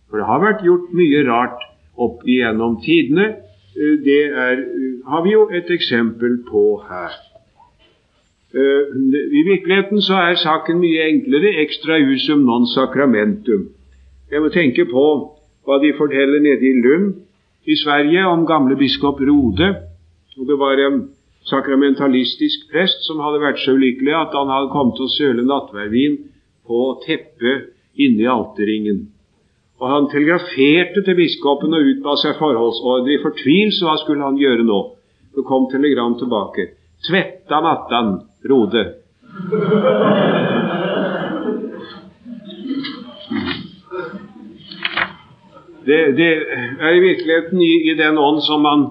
For 0.10 0.22
det 0.22 0.30
har 0.30 0.44
vært 0.44 0.66
gjort 0.66 0.94
mye 0.96 1.26
rart 1.28 1.66
opp 2.02 2.26
igjennom 2.28 2.80
tidene. 2.84 3.32
Eh, 3.78 3.96
det 4.06 4.24
er, 4.26 4.52
eh, 4.52 5.10
har 5.12 5.24
vi 5.24 5.32
jo 5.32 5.50
et 5.50 5.70
eksempel 5.72 6.44
på 6.52 6.84
her. 6.90 7.12
Eh, 8.56 8.84
I 9.40 9.42
virkeligheten 9.52 10.02
så 10.02 10.14
er 10.14 10.36
saken 10.36 10.80
mye 10.80 11.02
enklere. 11.12 11.60
Extra 11.64 11.98
usum 12.00 12.40
non 12.40 12.68
sacramentum. 12.68 13.70
Jeg 14.32 14.42
må 14.42 14.50
tenke 14.50 14.86
på 14.86 15.06
hva 15.66 15.82
de 15.82 15.94
forteller 15.98 16.40
nede 16.40 16.64
i 16.64 16.82
Lund 16.82 17.14
i 17.68 17.76
Sverige 17.76 18.26
om 18.26 18.48
gamle 18.48 18.76
biskop 18.76 19.20
Rode. 19.20 19.76
Og 20.38 20.48
Det 20.48 20.60
var 20.60 20.76
en 20.88 21.10
sakramentalistisk 21.46 22.72
prest 22.72 23.06
som 23.08 23.20
hadde 23.20 23.42
vært 23.42 23.60
så 23.60 23.72
ulykkelig 23.72 24.14
at 24.14 24.32
han 24.34 24.48
hadde 24.48 24.72
kommet 24.72 24.96
til 24.96 25.06
å 25.06 25.16
søle 25.18 25.46
nattverdvin 25.46 26.18
på 26.68 27.02
teppet 27.06 27.70
inne 27.98 28.22
i 28.24 28.32
alterringen. 28.32 29.15
Og 29.80 29.92
han 29.92 30.08
telegraferte 30.12 31.04
til 31.04 31.18
biskopen 31.20 31.76
og 31.76 31.88
utba 31.92 32.16
seg 32.22 32.38
forholdsordre 32.40 33.12
i 33.12 33.22
fortvilelse. 33.24 33.84
Hva 33.84 33.98
skulle 34.00 34.24
han 34.24 34.40
gjøre 34.40 34.64
nå? 34.64 34.80
Så 35.36 35.44
kom 35.44 35.68
telegram 35.72 36.16
tilbake. 36.20 36.70
Tvetta 37.08 37.60
mattan, 37.62 38.14
Rode. 38.50 38.86
Det, 45.86 46.00
det, 46.18 46.32
er 46.80 46.96
i 46.96 47.04
virkeligheten 47.04 47.62
i, 47.62 47.74
i, 47.92 47.94
den 48.00 48.18
ånd 48.18 48.42
som 48.42 48.64
man 48.66 48.88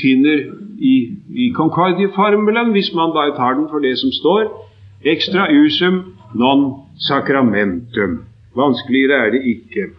finner 0.00 0.48
i, 0.80 0.96
i 1.44 1.52
Concordie-formelen, 1.54 2.72
hvis 2.74 2.90
man 2.98 3.12
bare 3.14 3.36
tar 3.36 3.60
den 3.60 3.68
for 3.70 3.84
det 3.84 3.94
som 4.00 4.10
står. 4.16 4.48
Extra 5.04 5.46
usum 5.52 6.02
non 6.34 6.70
sacramentum. 6.98 8.22
Vanskeligere 8.56 9.26
er 9.26 9.30
det 9.36 9.42
ikke. 9.54 9.92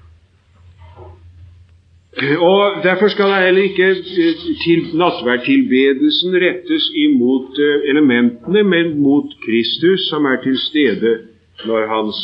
Og 2.22 2.84
Derfor 2.84 3.08
skal 3.08 3.26
heller 3.46 3.64
ikke 3.64 3.90
eh, 3.90 4.36
til 4.66 4.82
nattverdtilbedelsen 5.02 6.36
rettes 6.46 6.86
imot 7.06 7.58
eh, 7.60 7.90
elementene, 7.90 8.64
men 8.64 9.00
mot 9.02 9.30
Kristus, 9.46 10.00
som 10.10 10.26
er 10.26 10.38
til 10.44 10.58
stede 10.58 11.12
når 11.66 11.88
hans 11.96 12.18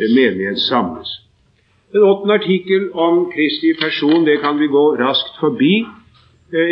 eh, 0.00 0.08
menighet 0.16 0.58
samles. 0.58 1.10
En 1.94 2.02
åttende 2.02 2.34
artikkel 2.34 2.88
om 2.92 3.32
Kristi 3.34 3.74
person 3.82 4.24
det 4.26 4.38
kan 4.40 4.60
vi 4.60 4.66
gå 4.66 4.84
raskt 4.96 5.34
forbi 5.40 5.74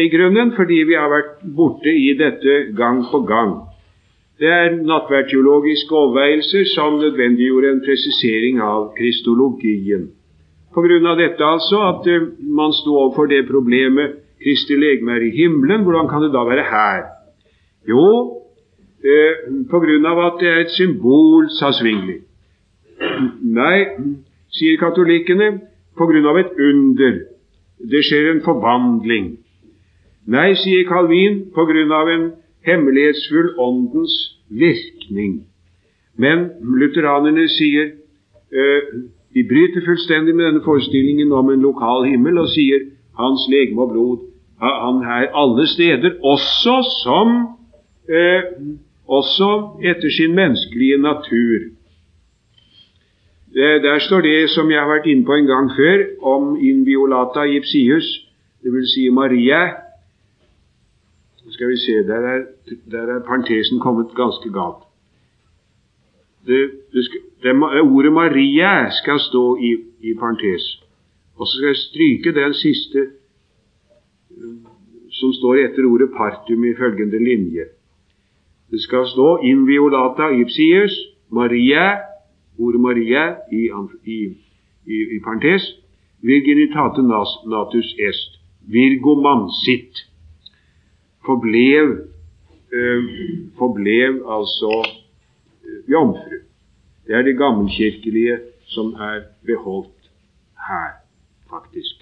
i 0.04 0.08
grunnen, 0.12 0.52
fordi 0.56 0.78
vi 0.90 0.96
har 0.96 1.08
vært 1.12 1.44
borte 1.56 1.92
i 1.92 2.14
dette 2.16 2.54
gang 2.76 3.04
på 3.10 3.20
gang. 3.28 3.52
Det 4.40 4.48
er 4.48 4.76
nattverdteologiske 4.92 5.92
overveielser 5.96 6.64
som 6.74 6.98
nødvendiggjorde 7.00 7.72
en 7.72 7.84
presisering 7.84 8.60
av 8.64 8.94
kristologien. 8.96 10.08
På 10.74 10.82
grunn 10.84 11.06
av 11.06 11.18
dette 11.18 11.44
altså 11.44 11.80
at 11.88 12.06
uh, 12.06 12.28
man 12.46 12.74
sto 12.76 12.94
overfor 12.94 13.30
det 13.30 13.48
problemet 13.48 14.20
Kristi 14.40 14.76
legeme 14.76 15.12
er 15.18 15.26
i 15.26 15.34
himmelen, 15.36 15.82
hvordan 15.84 16.08
kan 16.08 16.22
det 16.24 16.32
da 16.32 16.44
være 16.48 16.64
her? 16.64 17.02
Jo, 17.88 18.04
eh, 19.04 19.34
på 19.70 19.80
grunn 19.82 20.06
av 20.08 20.20
at 20.24 20.38
det 20.40 20.48
er 20.48 20.60
et 20.62 20.72
symbol, 20.72 21.50
sa 21.58 21.72
Svingli. 21.76 22.22
Nei, 23.44 23.76
sier 24.56 24.80
katolikkene, 24.80 25.50
på 25.96 26.08
grunn 26.08 26.28
av 26.30 26.40
et 26.40 26.56
under. 26.56 27.20
Det 27.92 28.02
skjer 28.06 28.30
en 28.30 28.42
forvandling. 28.44 29.30
Nei, 30.30 30.54
sier 30.56 30.88
Calvin, 30.88 31.46
på 31.52 31.64
grunn 31.68 31.92
av 31.92 32.08
en 32.08 32.26
hemmelighetsfull 32.64 33.54
åndens 33.60 34.16
virkning. 34.48 35.42
Men 36.16 36.50
lutheranerne 36.60 37.48
sier 37.48 37.92
øh, 38.52 39.04
de 39.34 39.44
bryter 39.48 39.86
fullstendig 39.86 40.34
med 40.34 40.44
denne 40.44 40.64
forestillingen 40.64 41.32
om 41.32 41.50
en 41.50 41.62
lokal 41.62 42.08
himmel 42.10 42.38
og 42.42 42.48
sier 42.50 42.88
hans 43.18 43.46
legeme 43.52 43.82
og 43.82 43.92
blod 43.92 44.18
han 44.60 45.02
er 45.02 45.32
alle 45.42 45.66
steder, 45.66 46.10
også 46.22 46.74
som 47.04 47.28
eh, 48.08 48.42
også 49.08 49.50
etter 49.82 50.10
sin 50.10 50.34
menneskelige 50.34 50.98
natur. 50.98 51.58
Der 53.54 53.98
står 53.98 54.20
det 54.20 54.50
som 54.50 54.70
jeg 54.70 54.80
har 54.80 54.88
vært 54.88 55.06
inne 55.06 55.24
på 55.24 55.34
en 55.34 55.46
gang 55.46 55.70
før, 55.76 56.04
om 56.22 56.56
inviolata 56.60 57.42
ipsius, 57.42 58.08
dvs. 58.62 58.92
Si 58.94 59.08
Maria, 59.08 59.62
skal 61.50 61.68
vi 61.68 61.76
se, 61.76 61.92
der 62.06 62.20
er, 62.34 62.44
der 62.90 63.16
er 63.16 63.26
parentesen 63.26 63.80
kommet 63.80 64.14
ganske 64.16 64.52
galt. 64.52 64.84
Det, 66.46 66.70
det 66.92 67.02
det, 67.42 67.52
ordet 67.80 68.12
Maria 68.12 68.90
skal 68.90 69.20
stå 69.20 69.56
i, 69.56 69.76
i 70.00 70.14
parentes. 70.14 70.82
Og 71.36 71.46
så 71.46 71.56
skal 71.56 71.66
jeg 71.66 71.76
stryke 71.76 72.34
den 72.40 72.54
siste 72.54 73.00
eh, 74.30 74.56
som 75.10 75.32
står 75.32 75.64
etter 75.64 75.88
ordet 75.88 76.10
partum 76.16 76.64
i 76.64 76.74
følgende 76.76 77.18
linje. 77.24 77.64
Det 78.70 78.80
skal 78.82 79.06
stå 79.06 79.38
inviolata 79.42 80.30
ipsius 80.40 80.94
Maria, 81.30 81.98
ordet 82.58 82.80
Maria 82.80 83.24
i, 83.52 83.62
i, 84.04 84.18
i, 84.86 84.96
i 85.16 85.18
parentes, 85.24 85.62
virginitate 86.22 87.02
natus 87.02 87.94
est, 87.98 88.40
virgo 88.68 89.14
mansit 89.20 90.06
forblev, 91.26 91.86
øh, 92.72 93.04
forblev 93.58 94.12
altså 94.28 94.88
jomfru. 95.88 96.29
Det 97.10 97.18
er 97.18 97.22
det 97.26 97.38
gammelkirkelige 97.38 98.36
som 98.70 98.92
er 98.94 99.24
beholdt 99.46 100.04
her, 100.68 100.90
faktisk. 101.50 101.96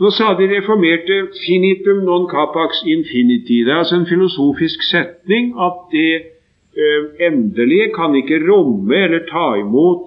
Nå 0.00 0.10
sa 0.10 0.26
de 0.38 0.46
reformerte 0.56 1.16
'finitum 1.42 1.98
non 2.08 2.24
capax 2.30 2.70
infiniti'. 2.94 3.64
Det 3.64 3.72
er 3.72 3.80
altså 3.82 3.96
en 3.96 4.06
filosofisk 4.14 4.78
setning 4.92 5.44
at 5.66 5.76
det 5.92 6.14
øh, 6.82 7.02
endelige 7.28 7.88
kan 7.98 8.14
ikke 8.20 8.38
romme 8.50 8.96
eller 9.04 9.22
ta 9.32 9.46
imot 9.64 10.04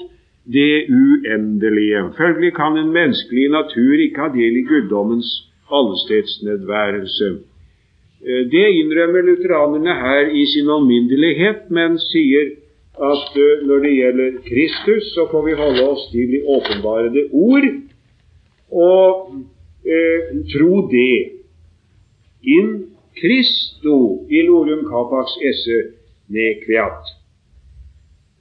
det 0.57 0.75
uendelige. 0.89 2.01
Følgelig 2.17 2.53
kan 2.55 2.77
en 2.77 2.91
menneskelig 2.99 3.49
natur 3.49 3.93
ikke 4.05 4.21
ha 4.21 4.27
del 4.39 4.57
i 4.57 4.67
guddommens 4.71 5.29
allestedsnedværelse. 5.77 7.27
Eh, 8.27 8.43
det 8.53 8.67
innrømmer 8.79 9.21
lutheranerne 9.21 9.93
her 10.05 10.23
i 10.41 10.45
sin 10.53 10.69
alminnelighet, 10.77 11.61
men 11.69 11.99
sier 11.99 12.45
at 12.99 13.37
eh, 13.39 13.63
når 13.67 13.79
det 13.85 13.93
gjelder 13.95 14.37
Kristus, 14.47 15.13
så 15.13 15.27
får 15.31 15.45
vi 15.45 15.53
holde 15.59 15.83
oss 15.89 16.09
til 16.11 16.27
de 16.33 16.43
åpenbarede 16.55 17.23
ord 17.31 17.67
og 18.71 19.35
eh, 19.85 20.21
tro 20.53 20.87
det. 20.91 21.37
In 22.43 22.69
Christo 23.19 24.25
illorum 24.29 24.85
capax 24.89 25.35
esse 25.45 25.77
nequiat. 26.27 27.11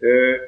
Eh, 0.03 0.39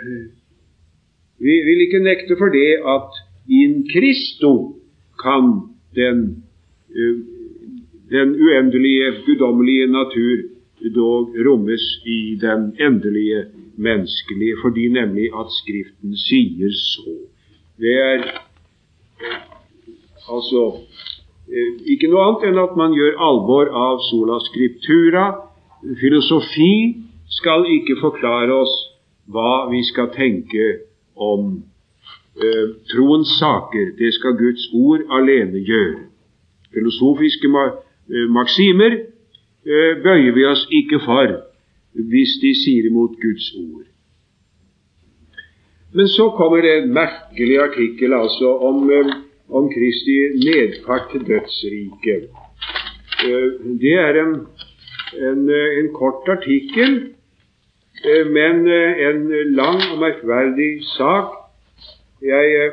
vi 1.43 1.55
vil 1.67 1.85
ikke 1.87 2.03
nekte 2.03 2.39
for 2.39 2.49
det 2.55 2.79
at 2.87 3.23
in 3.51 3.83
Christo 3.91 4.79
kan 5.23 5.69
den 5.95 6.45
eh, 6.91 7.19
den 8.13 8.29
uendelige, 8.45 9.13
guddommelige 9.27 9.87
natur 9.87 10.37
dog 10.95 11.35
rommes 11.47 11.85
i 12.07 12.39
den 12.41 12.77
endelige 12.81 13.45
menneskelige, 13.77 14.57
fordi 14.63 14.89
nemlig 14.89 15.29
at 15.41 15.53
Skriften 15.61 16.17
sier 16.17 16.73
så. 16.73 17.15
Det 17.79 17.95
er 18.11 18.19
altså 20.31 20.63
eh, 21.49 21.73
ikke 21.93 22.11
noe 22.13 22.25
annet 22.27 22.47
enn 22.51 22.63
at 22.63 22.77
man 22.79 22.95
gjør 22.97 23.19
alvor 23.29 23.73
av 23.87 24.01
sola 24.11 24.39
scriptura. 24.47 25.27
Filosofi 26.01 26.73
skal 27.41 27.67
ikke 27.79 27.99
forklare 28.01 28.55
oss 28.63 28.75
hva 29.33 29.69
vi 29.71 29.83
skal 29.89 30.13
tenke 30.15 30.69
om 31.17 31.63
eh, 32.37 32.67
troens 32.93 33.37
saker. 33.39 33.95
Det 33.99 34.13
skal 34.19 34.39
Guds 34.39 34.69
ord 34.75 35.07
alene 35.11 35.65
gjøre. 35.65 36.05
Filosofiske 36.73 37.49
ma 37.53 37.71
maksimer 38.33 38.93
eh, 38.93 39.93
bøyer 40.05 40.35
vi 40.37 40.45
oss 40.45 40.67
ikke 40.71 41.01
for 41.05 41.52
hvis 41.93 42.37
de 42.43 42.55
sier 42.57 42.87
imot 42.89 43.17
Guds 43.21 43.49
ord. 43.59 43.89
Men 45.93 46.09
så 46.09 46.31
kommer 46.37 46.63
det 46.65 46.73
en 46.77 46.93
merkelig 46.97 47.59
artikkel 47.61 48.15
altså 48.17 48.57
om, 48.69 48.91
eh, 48.91 49.13
om 49.49 49.69
Kristi 49.73 50.17
nedfart 50.41 51.11
til 51.13 51.27
dødsriket. 51.27 52.31
Det 53.81 53.93
er 53.95 54.17
en, 54.23 54.33
en, 55.29 55.51
en 55.51 55.91
kort 55.95 56.29
artikkel, 56.29 57.13
men 58.35 58.67
en 59.09 59.21
lang 59.55 59.79
og 59.93 59.99
merkverdig 60.01 60.81
sak. 60.97 61.37
Jeg 62.23 62.73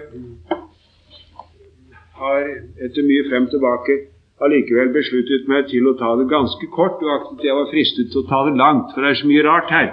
har 2.20 2.48
etter 2.86 3.06
mye 3.06 3.28
frem 3.30 3.46
tilbake 3.52 4.00
allikevel 4.46 4.92
besluttet 4.96 5.48
meg 5.52 5.68
til 5.72 5.88
å 5.90 5.96
ta 6.00 6.14
det 6.20 6.30
ganske 6.32 6.70
kort, 6.74 7.02
og 7.04 7.16
aktet 7.16 7.48
jeg 7.50 7.58
var 7.58 7.72
fristet 7.72 8.12
til 8.12 8.24
å 8.24 8.30
ta 8.30 8.44
det 8.48 8.58
langt, 8.60 8.94
for 8.94 9.04
det 9.04 9.12
er 9.12 9.20
så 9.22 9.30
mye 9.30 9.46
rart 9.48 9.74
her. 9.74 9.90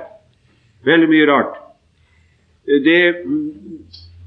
Veldig 0.86 1.08
mye 1.10 1.28
rart. 1.30 1.56
Det 2.66 3.00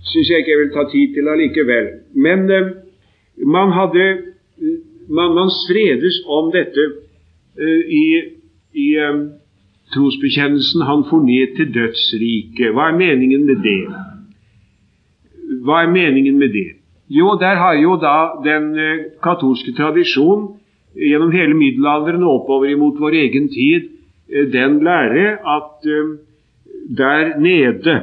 syns 0.10 0.32
jeg 0.32 0.44
ikke 0.44 0.54
jeg 0.54 0.62
vil 0.64 0.74
ta 0.76 0.86
tid 0.92 1.16
til 1.16 1.32
allikevel. 1.32 1.90
Men 2.16 2.46
eh, 2.52 2.72
man 3.46 3.72
hadde 3.76 4.06
man, 5.10 5.36
man, 5.36 5.52
stredes 5.66 6.22
om 6.28 6.52
dette 6.54 6.86
eh, 7.60 7.82
i, 8.00 8.06
i 8.74 8.88
eh, 8.96 9.20
trosbekjennelsen 9.94 10.82
'Han 10.82 11.06
for 11.10 11.24
ned 11.26 11.56
til 11.58 11.74
dødsriket'. 11.74 12.74
Hva 12.76 12.90
er 12.92 12.98
meningen 12.98 13.46
med 13.46 13.64
det? 13.64 13.84
Hva 15.64 15.84
er 15.84 15.92
meningen 15.92 16.38
med 16.40 16.54
det? 16.54 16.79
Jo, 17.10 17.38
der 17.42 17.56
har 17.56 17.74
jo 17.74 17.96
da 17.98 18.18
den 18.46 18.76
eh, 18.78 19.06
katolske 19.24 19.74
tradisjon 19.74 20.44
gjennom 20.94 21.32
hele 21.34 21.56
middelalderen 21.58 22.24
og 22.24 22.42
oppover 22.42 22.70
imot 22.70 23.00
vår 23.02 23.18
egen 23.24 23.48
tid 23.50 23.90
eh, 24.30 24.46
den 24.54 24.78
lære 24.86 25.40
at 25.42 25.90
eh, 25.90 26.12
der 26.98 27.34
nede 27.42 27.96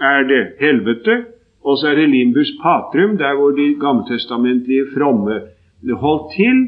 er 0.00 0.22
det 0.28 0.42
helvete, 0.60 1.24
og 1.64 1.78
så 1.78 1.88
er 1.88 1.94
det 1.94 2.10
limbus 2.10 2.52
patrum, 2.62 3.16
der 3.18 3.34
hvor 3.36 3.50
de 3.50 3.74
gammeltestamentlige 3.80 4.86
fromme 4.94 5.40
holdt 5.92 6.32
til, 6.36 6.58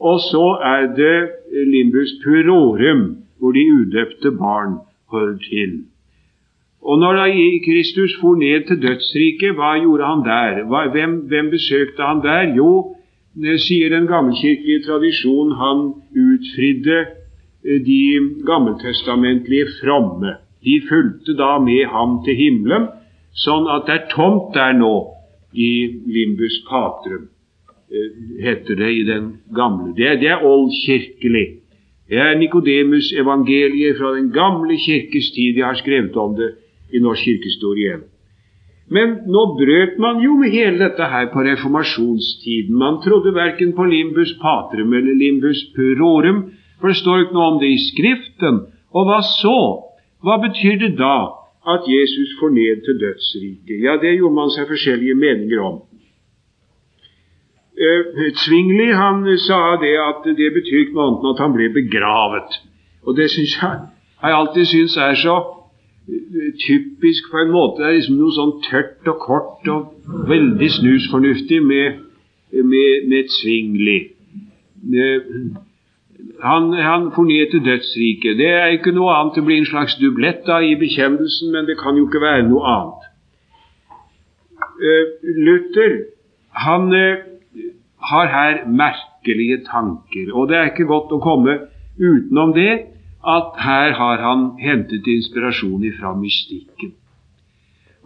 og 0.00 0.20
så 0.20 0.46
er 0.62 0.86
det 0.94 1.30
limbus 1.72 2.12
purorum, 2.24 3.16
hvor 3.38 3.52
de 3.52 3.64
udøpte 3.80 4.30
barn 4.38 4.78
holder 5.10 5.38
til. 5.38 5.84
Og 6.82 6.98
når 6.98 7.12
da 7.18 7.26
Kristus 7.66 8.16
for 8.20 8.34
ned 8.38 8.66
til 8.66 8.82
dødsriket, 8.82 9.54
hva 9.58 9.74
gjorde 9.82 10.04
han 10.06 10.22
der? 10.24 10.64
Hvem, 10.92 11.16
hvem, 11.30 11.50
besøkte 11.50 12.02
han 12.02 12.22
der? 12.22 12.54
Jo, 12.56 12.94
sier 13.58 13.90
den 13.90 14.06
gammelkirkelige 14.06 14.82
tradisjon, 14.86 15.52
han 15.58 15.78
utfridde 16.14 16.98
eh, 17.64 17.80
de 17.82 18.02
gammeltestamentlige 18.46 19.66
fromme. 19.80 20.38
De 20.64 20.80
fulgte 20.88 21.34
da 21.38 21.58
med 21.58 21.86
ham 21.90 22.22
til 22.24 22.34
himmelen, 22.34 22.88
sånn 23.34 23.68
at 23.70 23.86
det 23.86 23.94
er 23.94 24.08
tomt 24.14 24.54
der 24.54 24.74
nå 24.74 24.94
i 25.54 25.70
limbus 26.06 26.60
patrum, 26.70 27.28
eh, 27.90 28.10
heter 28.42 28.78
det 28.78 28.92
i 28.94 29.04
den 29.06 29.32
gamle. 29.54 29.92
Det, 29.98 30.20
det 30.22 30.30
er 30.34 30.46
oldkirkelig. 30.46 31.46
Det 32.08 32.18
er 32.18 32.38
Nikodemus-evangeliet 32.40 33.98
fra 33.98 34.14
den 34.16 34.32
gamle 34.32 34.78
kirkes 34.80 35.30
tid. 35.34 35.58
Jeg 35.60 35.66
har 35.66 35.76
skrevet 35.76 36.16
om 36.16 36.34
det 36.38 36.54
i 36.92 37.02
norsk 37.02 37.24
kirkehistorie. 37.24 37.98
Men 38.88 39.18
nå 39.28 39.42
brøt 39.58 39.98
man 40.00 40.22
jo 40.24 40.36
med 40.40 40.54
hele 40.54 40.78
dette 40.80 41.08
her 41.12 41.28
på 41.32 41.44
reformasjonstiden. 41.44 42.76
Man 42.78 43.02
trodde 43.04 43.34
verken 43.36 43.74
på 43.76 43.84
limbus 43.84 44.32
patrum 44.40 44.94
eller 44.96 45.18
limbus 45.24 45.60
purorum, 45.76 46.46
for 46.80 46.88
det 46.88 47.00
står 47.02 47.24
ikke 47.24 47.36
noe 47.36 47.50
om 47.52 47.58
det 47.60 47.72
i 47.74 47.82
Skriften. 47.90 48.62
Og 48.96 49.10
hva 49.10 49.18
så? 49.26 49.58
Hva 50.24 50.38
betyr 50.40 50.78
det 50.80 50.94
da 50.98 51.18
at 51.68 51.84
Jesus 51.84 52.32
får 52.40 52.54
ned 52.54 52.80
til 52.86 52.96
dødsriket? 53.02 53.76
Ja, 53.84 53.98
det 54.00 54.16
gjorde 54.16 54.38
man 54.40 54.54
seg 54.54 54.70
forskjellige 54.70 55.18
meninger 55.18 55.60
om. 55.62 55.76
Uh, 57.78 58.32
Zwingli 58.40 58.88
han 58.96 59.20
sa 59.44 59.76
det 59.82 59.92
at 60.02 60.24
det 60.38 60.48
betyr 60.56 60.80
ikke 60.86 60.96
noe 60.96 61.10
annet 61.10 61.26
enn 61.26 61.36
at 61.36 61.44
han 61.44 61.54
ble 61.54 61.68
begravet. 61.76 62.56
Og 63.06 63.14
det 63.20 63.28
synes 63.30 63.52
jeg, 63.60 63.84
jeg 64.22 64.34
alltid 64.40 64.66
syntes 64.72 64.96
er 64.96 65.14
så 65.20 65.36
typisk 66.66 67.30
på 67.30 67.38
en 67.42 67.52
måte. 67.52 67.82
Det 67.82 67.88
er 67.88 67.96
liksom 67.98 68.18
noe 68.20 68.34
sånn 68.36 68.54
tørt 68.66 69.08
og 69.12 69.18
kort 69.22 69.70
og 69.72 70.28
veldig 70.28 70.70
snusfornuftig 70.78 71.60
med, 71.64 72.04
med, 72.52 73.08
med 73.12 73.32
Zwingli. 73.38 73.98
Uh, 74.88 75.56
han, 76.42 76.72
han 76.72 77.10
for 77.14 77.28
til 77.28 77.64
dødsriket. 77.64 78.38
Det 78.38 78.48
er 78.48 78.74
ikke 78.74 78.94
noe 78.94 79.14
annet. 79.14 79.36
Det 79.36 79.44
blir 79.44 79.58
en 79.58 79.68
slags 79.68 79.98
dublett 80.00 80.44
da 80.46 80.60
i 80.62 80.74
bekjennelsen, 80.78 81.52
men 81.52 81.66
det 81.66 81.78
kan 81.78 81.96
jo 81.98 82.06
ikke 82.06 82.22
være 82.22 82.46
noe 82.48 82.62
annet. 82.74 83.04
Luther 85.22 85.96
han 86.54 86.92
har 88.10 88.26
her 88.26 88.66
merkelige 88.66 89.64
tanker. 89.66 90.34
Og 90.34 90.48
det 90.48 90.56
er 90.56 90.70
ikke 90.70 90.88
godt 90.88 91.12
å 91.12 91.20
komme 91.22 91.58
utenom 91.98 92.54
det 92.54 92.72
at 93.26 93.58
her 93.58 93.92
har 93.92 94.22
han 94.22 94.50
hentet 94.62 95.06
inspirasjon 95.06 95.84
fra 95.98 96.14
mystikken. 96.14 96.92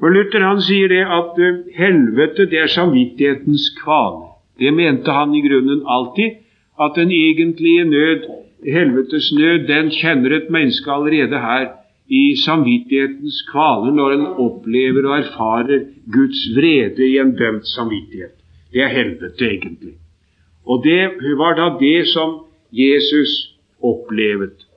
For 0.01 0.11
Luther 0.11 0.43
han 0.43 0.63
sier 0.65 0.89
det 0.91 1.03
at 1.05 1.37
uh, 1.39 1.61
helvete 1.77 2.49
det 2.51 2.63
er 2.65 2.73
samvittighetens 2.73 3.69
kvale. 3.83 4.33
Det 4.59 4.73
mente 4.75 5.13
han 5.13 5.35
i 5.35 5.43
grunnen 5.45 5.85
alltid, 5.87 6.41
at 6.81 6.97
den 6.97 7.13
egentlige 7.13 7.85
nød, 7.85 8.25
helvetes 8.67 9.31
nød, 9.37 9.69
den 9.69 9.93
kjenner 9.95 10.37
et 10.37 10.51
menneske 10.51 10.91
allerede 10.91 11.39
her 11.39 11.69
i 12.09 12.37
samvittighetens 12.45 13.43
kvale 13.53 13.93
når 13.95 14.17
en 14.17 14.27
opplever 14.47 15.07
og 15.09 15.19
erfarer 15.19 15.87
Guds 16.13 16.43
vrede 16.57 17.07
i 17.07 17.19
en 17.23 17.37
dømt 17.37 17.69
samvittighet. 17.69 18.35
Det 18.73 18.83
er 18.83 18.89
helvete, 18.89 19.45
egentlig. 19.45 19.95
Og 20.67 20.85
det 20.85 21.37
var 21.39 21.57
da 21.59 21.71
det 21.79 22.07
som 22.09 22.41
Jesus 22.73 23.53
opplevet. 23.83 24.72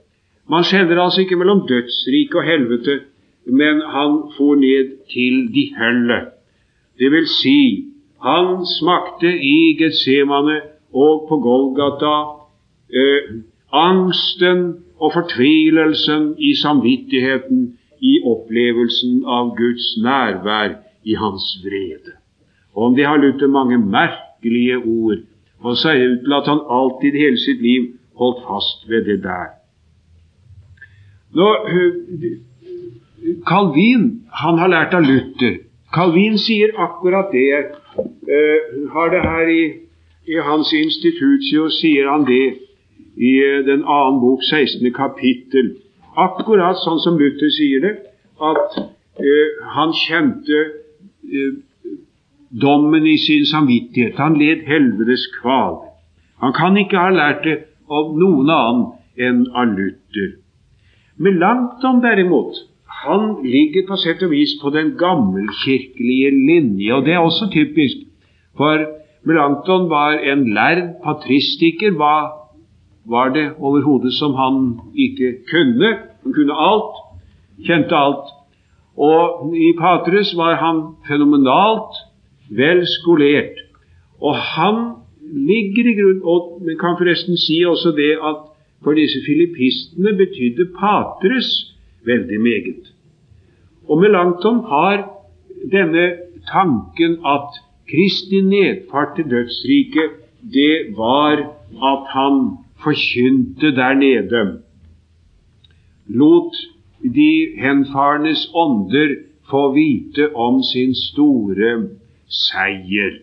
Man 0.49 0.63
skjelner 0.63 1.01
altså 1.01 1.21
ikke 1.21 1.35
mellom 1.35 1.65
dødsriket 1.67 2.35
og 2.35 2.43
helvete, 2.43 2.99
men 3.45 3.81
han 3.95 4.11
for 4.37 4.55
ned 4.55 4.91
til 5.13 5.35
de 5.55 5.63
hølle. 5.77 6.19
Det 6.99 7.11
vil 7.11 7.27
si, 7.27 7.85
han 8.21 8.65
smakte 8.79 9.29
i 9.29 9.77
Getsemane 9.79 10.61
og 10.93 11.25
på 11.29 11.39
Golgata 11.47 12.15
eh, 12.89 13.41
angsten 13.73 14.61
og 14.99 15.13
fortvilelsen 15.13 16.35
i 16.39 16.55
samvittigheten 16.61 17.65
i 18.01 18.13
opplevelsen 18.23 19.23
av 19.25 19.51
Guds 19.57 19.87
nærvær 20.03 20.77
i 21.03 21.17
hans 21.19 21.49
vrede. 21.65 22.15
Og 22.75 22.89
om 22.89 22.95
det 22.95 23.05
har 23.05 23.17
Luther 23.17 23.47
mange 23.47 23.77
merkelige 23.77 24.77
ord, 24.77 25.21
og 25.59 25.77
ser 25.77 26.01
ut 26.11 26.23
til 26.23 26.33
at 26.37 26.47
han 26.47 26.65
alltid 26.69 27.17
hele 27.17 27.37
sitt 27.37 27.61
liv 27.61 27.93
holdt 28.19 28.43
fast 28.47 28.89
ved 28.89 29.05
det 29.05 29.23
der. 29.23 29.54
Nå, 31.35 31.47
Calvin 33.47 34.03
han 34.31 34.59
har 34.59 34.71
lært 34.71 34.93
av 34.93 35.03
Luther. 35.03 35.57
Calvin 35.95 36.37
sier 36.39 36.75
akkurat 36.79 37.31
det. 37.31 37.75
Uh, 37.95 38.91
har 38.91 39.11
det 39.13 39.21
her 39.23 39.49
i, 39.51 39.63
i 40.27 40.39
hans 40.43 40.73
institutio, 40.75 41.69
sier 41.71 42.09
han 42.11 42.25
det 42.27 42.57
i 43.15 43.33
uh, 43.39 43.61
den 43.67 43.83
annen 43.83 44.19
bok, 44.23 44.43
16. 44.43 44.91
kapittel. 44.95 45.75
Akkurat 46.15 46.79
sånn 46.83 46.99
som 47.03 47.19
Luther 47.19 47.51
sier 47.55 47.83
det, 47.83 47.93
at 48.39 48.79
uh, 48.79 49.47
han 49.75 49.95
kjente 50.05 50.65
dommen 52.61 53.07
i 53.07 53.17
sin 53.17 53.45
samvittighet. 53.49 54.19
Han 54.21 54.37
led 54.39 54.63
helvetes 54.67 55.27
kval. 55.39 55.79
Han 56.43 56.53
kan 56.55 56.77
ikke 56.77 56.99
ha 56.99 57.11
lært 57.11 57.43
det 57.47 57.55
av 57.91 58.13
noen 58.19 58.51
annen 58.51 58.85
enn 59.19 59.45
av 59.55 59.71
Luther. 59.75 60.35
Melanchthon 61.17 62.01
derimot, 62.03 62.55
han 63.05 63.37
ligger 63.43 63.85
på 63.87 63.97
sett 64.01 64.23
og 64.25 64.33
vis 64.33 64.55
på 64.61 64.71
den 64.75 64.95
gammelkirkelige 64.99 66.31
linje, 66.31 66.93
og 66.93 67.05
det 67.05 67.13
er 67.13 67.23
også 67.23 67.47
typisk. 67.53 68.03
For 68.57 68.83
Melanchthon 69.25 69.89
var 69.89 70.19
en 70.31 70.47
lærd 70.53 70.81
patristiker. 71.03 71.95
Hva 71.99 72.15
var 73.05 73.31
det 73.35 73.45
overhodet 73.59 74.13
som 74.13 74.35
han 74.35 74.79
ikke 74.95 75.33
kunne? 75.51 75.91
Han 76.23 76.33
kunne 76.33 76.57
alt, 76.69 76.99
kjente 77.67 77.95
alt. 77.95 78.27
Og 78.97 79.55
i 79.55 79.73
Patres 79.79 80.33
var 80.37 80.55
han 80.61 80.81
fenomenalt 81.07 81.99
vel 82.49 82.85
skolert. 82.87 83.59
Og 84.21 84.35
han 84.35 84.81
ligger 85.23 85.89
i 85.89 85.95
grunn 85.97 86.21
og 86.23 86.61
jeg 86.67 86.77
kan 86.79 86.95
forresten 86.99 87.37
si 87.39 87.59
også 87.67 87.91
det 87.97 88.13
at 88.23 88.43
for 88.83 88.93
disse 88.93 89.21
filippistene 89.25 90.13
betydde 90.17 90.69
patres 90.79 91.49
veldig 92.05 92.41
meget. 92.41 92.91
Og 93.89 94.01
Melanchthon 94.01 94.63
har 94.69 95.05
denne 95.71 96.05
tanken 96.51 97.17
at 97.25 97.61
Kristi 97.89 98.41
nedfart 98.41 99.15
til 99.15 99.29
dødsriket, 99.29 100.09
det 100.53 100.97
var 100.97 101.37
at 101.91 102.07
han 102.09 102.57
forkynte 102.83 103.75
der 103.75 103.93
nede. 103.93 104.61
Lot 106.07 106.55
de 107.03 107.31
henfarnes 107.57 108.49
ånder 108.53 109.15
få 109.49 109.73
vite 109.73 110.35
om 110.35 110.63
sin 110.63 110.95
store 110.95 111.89
seier. 112.27 113.21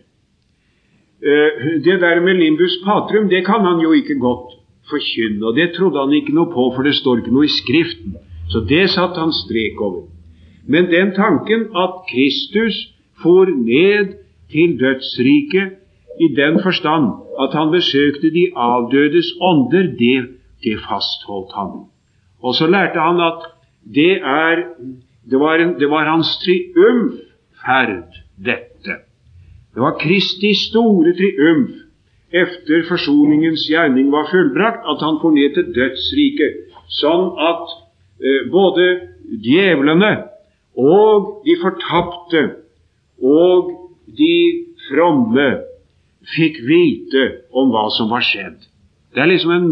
Eh, 1.23 1.83
det 1.83 2.01
der 2.01 2.21
med 2.21 2.33
limbus 2.33 2.79
patrum, 2.85 3.29
det 3.29 3.45
kan 3.45 3.61
han 3.67 3.79
jo 3.79 3.91
ikke 3.91 4.19
godt 4.19 4.62
forkynne. 4.89 5.45
Og 5.45 5.55
det 5.55 5.73
trodde 5.77 5.99
han 5.99 6.13
ikke 6.13 6.35
noe 6.35 6.51
på, 6.51 6.69
for 6.75 6.83
det 6.87 6.95
står 6.99 7.21
ikke 7.21 7.35
noe 7.35 7.47
i 7.47 7.53
Skriften. 7.53 8.17
Så 8.51 8.63
det 8.69 8.89
satte 8.93 9.19
han 9.19 9.33
strek 9.35 9.79
over. 9.81 10.07
Men 10.67 10.91
den 10.91 11.13
tanken 11.15 11.69
at 11.75 12.03
Kristus 12.11 12.75
for 13.21 13.45
ned 13.45 14.15
til 14.51 14.77
dødsriket 14.79 15.79
i 16.21 16.27
den 16.35 16.59
forstand 16.63 17.07
at 17.41 17.55
han 17.57 17.71
besøkte 17.71 18.29
de 18.29 18.51
avdødes 18.55 19.33
ånder, 19.41 19.87
det, 19.99 20.19
det 20.63 20.77
fastholdt 20.87 21.51
han. 21.55 21.71
Og 22.43 22.55
så 22.55 22.67
lærte 22.67 22.99
han 22.99 23.19
at 23.19 23.47
det, 23.95 24.13
er, 24.21 24.55
det, 25.29 25.39
var, 25.39 25.55
en, 25.55 25.79
det 25.79 25.89
var 25.89 26.11
hans 26.11 26.37
triumfferd, 26.43 28.11
dette. 28.37 28.99
Det 29.73 29.81
var 29.81 29.97
Kristi 29.99 30.53
store 30.69 31.15
triumf 31.17 31.82
efter 32.33 32.85
forsoningens 32.89 33.67
gjerning 33.69 34.11
var 34.11 34.29
fullbrakt, 34.31 34.85
at 34.89 35.01
han 35.05 35.19
for 35.21 35.35
ned 35.35 35.53
til 35.53 35.69
dødsriket, 35.75 36.61
sånn 36.99 37.29
at 37.37 37.73
eh, 38.21 38.49
både 38.51 38.87
djevlene 39.43 40.13
og 40.73 41.43
de 41.45 41.55
fortapte 41.61 42.43
og 43.21 43.69
de 44.17 44.35
fromme 44.87 45.49
fikk 46.33 46.59
vite 46.65 47.25
om 47.53 47.71
hva 47.73 47.87
som 47.93 48.09
var 48.11 48.25
skjedd. 48.25 48.57
Det 49.13 49.21
er 49.21 49.29
liksom 49.29 49.53
en 49.53 49.69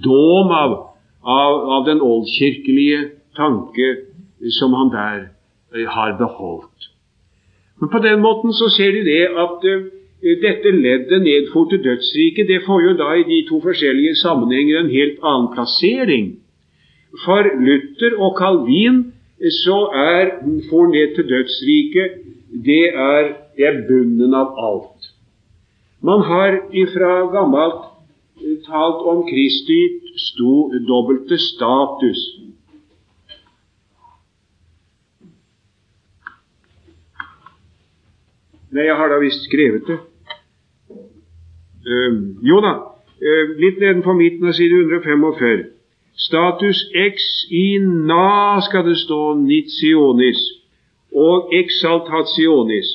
dåm 0.00 0.52
av, 0.56 0.76
av, 1.20 1.56
av 1.76 1.88
den 1.88 2.00
oldkirkelige 2.00 3.10
tanke 3.36 3.90
som 4.56 4.74
han 4.78 4.92
der 4.94 5.18
eh, 5.76 5.84
har 5.84 6.16
beholdt. 6.18 6.88
Men 7.80 7.92
på 7.92 8.00
den 8.04 8.20
måten 8.20 8.52
så 8.56 8.68
ser 8.72 8.92
de 8.92 9.04
det 9.04 9.22
at 9.40 9.64
uh, 9.64 9.99
dette 10.20 10.70
leddet 10.70 11.22
nedfor 11.22 11.68
til 11.70 11.80
dødsriket, 11.84 12.48
det 12.48 12.62
får 12.66 12.80
jo 12.84 12.96
da 12.96 13.12
i 13.16 13.24
de 13.28 13.40
to 13.48 13.60
forskjellige 13.64 14.14
sammenhenger 14.20 14.80
en 14.80 14.90
helt 14.92 15.22
annen 15.24 15.48
plassering. 15.54 16.26
For 17.24 17.48
Luther 17.66 18.18
og 18.20 18.36
Calvin 18.38 19.12
så 19.64 19.78
er 19.96 20.34
for 20.68 20.92
ned 20.92 21.14
til 21.16 21.24
dødsriket 21.28 22.20
det 22.50 22.84
er, 22.94 23.32
det 23.56 23.66
er 23.66 23.80
bunnen 23.88 24.34
av 24.34 24.58
alt. 24.58 25.10
Man 26.02 26.24
har 26.26 26.56
ifra 26.74 27.12
gammelt 27.32 27.82
eh, 28.40 28.58
talt 28.66 29.04
om 29.06 29.22
Kristi 29.28 29.80
sto, 30.18 30.70
dobbelte 30.88 31.38
status. 31.38 32.22
Nei, 38.70 38.86
jeg 38.86 38.96
har 38.96 39.10
da 39.10 39.18
visst 39.22 39.46
skrevet 39.48 39.86
det. 39.88 39.98
Uh, 41.90 42.16
jo 42.46 42.60
da, 42.62 42.74
uh, 43.18 43.44
litt 43.58 43.80
nedenfor 43.82 44.14
midten 44.14 44.46
av 44.46 44.54
side 44.54 44.78
145. 44.84 45.64
Status 46.20 46.84
ex 46.94 47.24
na 48.06 48.60
skal 48.62 48.84
det 48.86 48.98
stå 49.00 49.34
nitionis 49.40 50.40
og 51.10 51.50
exaltationis. 51.56 52.90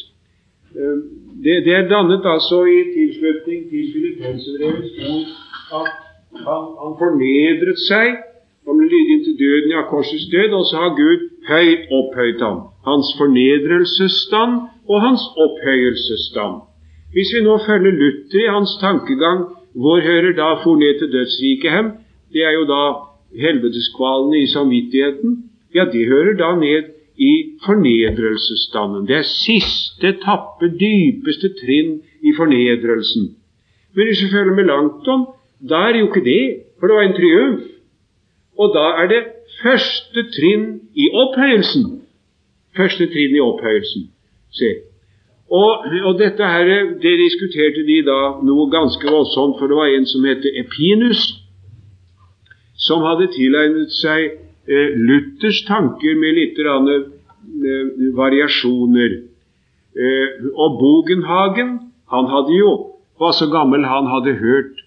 Uh, 0.72 1.02
det, 1.44 1.66
det, 1.66 1.74
er 1.76 1.90
dannet 1.92 2.24
altså 2.26 2.64
i 2.66 2.80
tilslutning 2.94 3.68
til 3.70 3.90
Filippenserbrevets 3.94 4.96
ord 5.10 5.28
at 5.80 5.92
han, 6.46 6.64
han, 6.82 6.94
fornedret 7.02 7.80
seg 7.90 8.22
Han 8.66 8.80
ble 8.80 8.88
lydig 8.90 9.14
inntil 9.14 9.36
døden, 9.38 9.72
ja, 9.76 9.84
korsets 9.86 10.26
død, 10.32 10.54
og 10.58 10.64
så 10.66 10.80
har 10.82 10.96
Gud 10.98 11.26
høyt 11.46 11.84
opphøyt 11.94 12.40
ham. 12.42 12.64
Hans 12.88 13.12
fornedrelsesstand 13.20 14.56
og 14.90 15.02
hans 15.04 15.22
opphøyelsesstand. 15.44 16.56
Hvis 17.16 17.30
vi 17.36 17.42
nå 17.44 17.54
følger 17.68 17.94
Luther 18.02 18.44
i 18.44 18.54
hans 18.56 18.72
tankegang, 18.86 19.40
hvor 19.82 20.00
hører 20.10 20.34
da 20.42 20.50
for 20.64 20.76
til 21.00 21.12
dødsriket 21.16 21.72
hem? 21.72 21.88
Det 22.34 22.42
er 22.44 22.54
jo 22.60 22.64
da 22.76 22.84
helveteskvalene 23.44 24.38
i 24.44 24.48
samvittigheten. 24.56 25.30
Ja, 25.76 25.84
det 25.94 26.08
hører 26.08 26.34
da 26.44 26.50
ned 26.60 26.84
i 27.18 27.34
fornedrelsesstanden. 27.66 29.08
Det 29.08 29.16
er 29.16 29.22
siste 29.22 30.08
etappe, 30.08 30.68
dypeste 30.84 31.50
trinn 31.62 32.02
i 32.24 32.32
fornedrelsen. 32.38 33.24
Men 33.96 34.08
hvis 34.08 34.24
vi 34.24 34.34
følger 34.36 34.56
med 34.56 34.68
langt 34.74 35.08
om, 35.08 35.28
da 35.70 35.76
er 35.76 35.92
det 35.92 36.00
jo 36.00 36.08
ikke 36.08 36.30
det, 36.30 36.46
for 36.80 36.88
det 36.88 36.96
var 36.96 37.06
en 37.08 37.18
triumf. 37.20 37.62
Og 38.60 38.68
da 38.76 38.86
er 39.02 39.08
det 39.14 39.24
første 39.64 40.22
trinn 40.36 40.66
i 40.96 41.08
opphøyelsen. 41.22 41.84
Første 42.78 43.08
trinn 43.14 43.36
i 43.36 43.44
opphøyelsen. 43.50 44.10
Se. 44.60 44.70
Og, 45.52 45.86
og 46.06 46.18
dette 46.18 46.44
her, 46.44 46.70
det 47.02 47.14
diskuterte 47.22 47.84
de 47.86 48.00
da 48.08 48.20
noe 48.42 48.66
ganske 48.74 49.06
voldsomt, 49.06 49.60
for 49.60 49.70
det 49.70 49.78
var 49.78 49.92
en 49.94 50.08
som 50.10 50.26
het 50.26 50.48
Epinus, 50.50 51.22
som 52.88 53.06
hadde 53.06 53.30
tilegnet 53.36 53.94
seg 53.94 54.26
eh, 54.26 54.98
Luthers 54.98 55.62
tanker 55.68 56.18
med 56.18 56.36
litt 56.40 56.58
rann, 56.66 56.90
eh, 56.90 58.10
variasjoner. 58.18 59.22
Eh, 59.96 60.50
og 60.58 60.80
Bogenhagen, 60.82 61.78
han 62.12 62.28
hadde 62.34 62.58
jo 62.58 62.74
var 63.20 63.32
så 63.32 63.48
gammel 63.48 63.86
han 63.88 64.10
hadde 64.12 64.34
hørt 64.40 64.82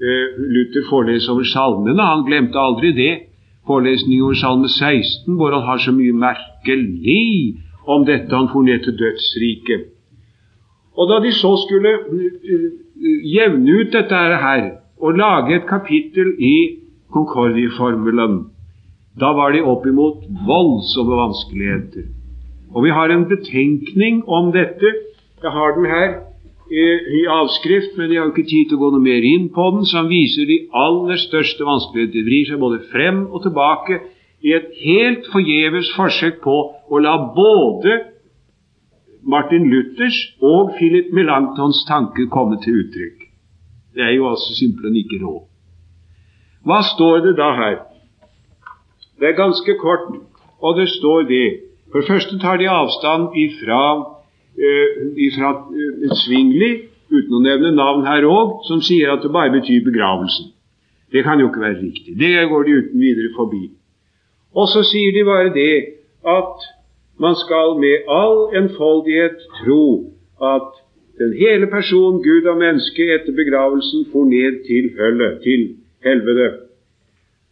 eh, 0.00 0.26
Luther 0.54 0.86
forelese 0.88 1.32
over 1.32 1.44
salmene. 1.44 2.02
Han 2.02 2.24
glemte 2.24 2.58
aldri 2.58 2.92
det. 2.96 3.14
Forelesning 3.66 4.22
over 4.22 4.34
salme 4.34 4.68
16, 4.68 5.36
hvor 5.36 5.52
han 5.52 5.66
har 5.68 5.78
så 5.78 5.92
mye 5.92 6.12
merkelig 6.12 7.60
om 7.88 8.04
dette 8.04 8.32
han 8.32 8.48
for 8.52 8.64
ned 8.64 8.84
til 8.84 8.96
dødsriket. 8.98 9.93
Og 10.94 11.10
da 11.10 11.20
de 11.24 11.32
så 11.34 11.52
skulle 11.64 11.92
uh, 12.06 12.66
jevne 13.34 13.78
ut 13.80 13.92
dette 13.92 14.24
her 14.46 14.64
og 15.00 15.18
lage 15.18 15.56
et 15.56 15.68
kapittel 15.68 16.34
i 16.38 16.56
Concordie-formelen, 17.12 18.44
da 19.20 19.30
var 19.38 19.52
de 19.54 19.62
oppimot 19.62 20.22
voldsomme 20.46 21.16
vanskeligheter. 21.18 22.06
Og 22.74 22.84
vi 22.84 22.90
har 22.90 23.10
en 23.10 23.26
betenkning 23.30 24.24
om 24.28 24.52
dette. 24.52 24.90
Jeg 25.42 25.50
har 25.50 25.76
den 25.76 25.86
her 25.86 26.14
i 26.70 27.26
avskrift, 27.28 27.96
men 27.96 28.12
jeg 28.12 28.20
har 28.20 28.30
ikke 28.32 28.48
tid 28.48 28.70
til 28.70 28.78
å 28.78 28.82
gå 28.82 28.90
noe 28.94 29.04
mer 29.04 29.26
inn 29.28 29.50
på 29.54 29.66
den, 29.76 29.84
som 29.86 30.08
viser 30.08 30.48
de 30.48 30.64
aller 30.72 31.20
største 31.20 31.66
vanskeligheter. 31.66 32.16
Det 32.16 32.26
vrir 32.26 32.48
seg 32.48 32.62
både 32.62 32.80
frem 32.90 33.20
og 33.28 33.44
tilbake 33.44 34.00
i 34.44 34.54
et 34.56 34.72
helt 34.80 35.28
forgjeves 35.32 35.92
forsøk 35.96 36.40
på 36.44 36.56
å 36.90 37.02
la 37.04 37.14
både 37.36 37.98
Martin 39.26 39.70
Luthers 39.70 40.16
og 40.42 40.74
Philip 40.76 41.12
Melanchtons 41.12 41.84
tanke 41.88 42.26
komme 42.30 42.60
til 42.62 42.80
uttrykk. 42.82 43.18
Det 43.94 44.02
er 44.02 44.14
jo 44.18 44.28
altså 44.30 44.54
simpelthen 44.58 44.96
ikke 44.96 45.20
råd. 45.24 45.42
Hva 46.64 46.80
står 46.94 47.20
det 47.26 47.36
da 47.38 47.50
her? 47.60 47.76
Det 49.20 49.28
er 49.28 49.36
ganske 49.38 49.76
kort, 49.80 50.08
og 50.60 50.80
det 50.80 50.88
står 50.88 51.22
det. 51.28 51.46
For 51.92 52.00
det 52.00 52.08
første 52.08 52.38
tar 52.38 52.56
de 52.56 52.68
avstand 52.68 53.36
ifra 53.38 53.82
uh, 54.00 54.88
ifra 55.26 55.50
uh, 55.70 56.16
Svingli, 56.24 56.72
uten 57.12 57.38
å 57.38 57.42
nevne 57.44 57.74
navn 57.76 58.06
her 58.08 58.26
òg, 58.26 58.64
som 58.68 58.82
sier 58.82 59.12
at 59.12 59.22
det 59.22 59.32
bare 59.32 59.52
betyr 59.54 59.84
begravelsen. 59.86 60.50
Det 61.12 61.22
kan 61.22 61.38
jo 61.38 61.48
ikke 61.50 61.62
være 61.62 61.80
riktig. 61.80 62.16
Det 62.18 62.48
går 62.50 62.64
de 62.66 62.78
uten 62.80 63.00
videre 63.00 63.30
forbi. 63.36 63.68
Og 64.54 64.66
så 64.68 64.82
sier 64.86 65.14
de 65.14 65.22
bare 65.26 65.52
det 65.54 65.74
at 66.26 66.64
man 67.18 67.34
skal 67.44 67.78
med 67.84 67.96
all 68.08 68.38
enfoldighet 68.62 69.38
tro 69.60 70.14
at 70.42 70.70
den 71.18 71.32
hele 71.32 71.66
person, 71.66 72.22
Gud 72.22 72.44
og 72.50 72.58
menneske, 72.58 73.02
etter 73.14 73.32
begravelsen 73.32 74.06
for 74.12 74.24
ned 74.24 74.64
til 74.66 74.90
høllet, 74.98 75.40
til 75.46 75.62
helvete. 76.06 76.48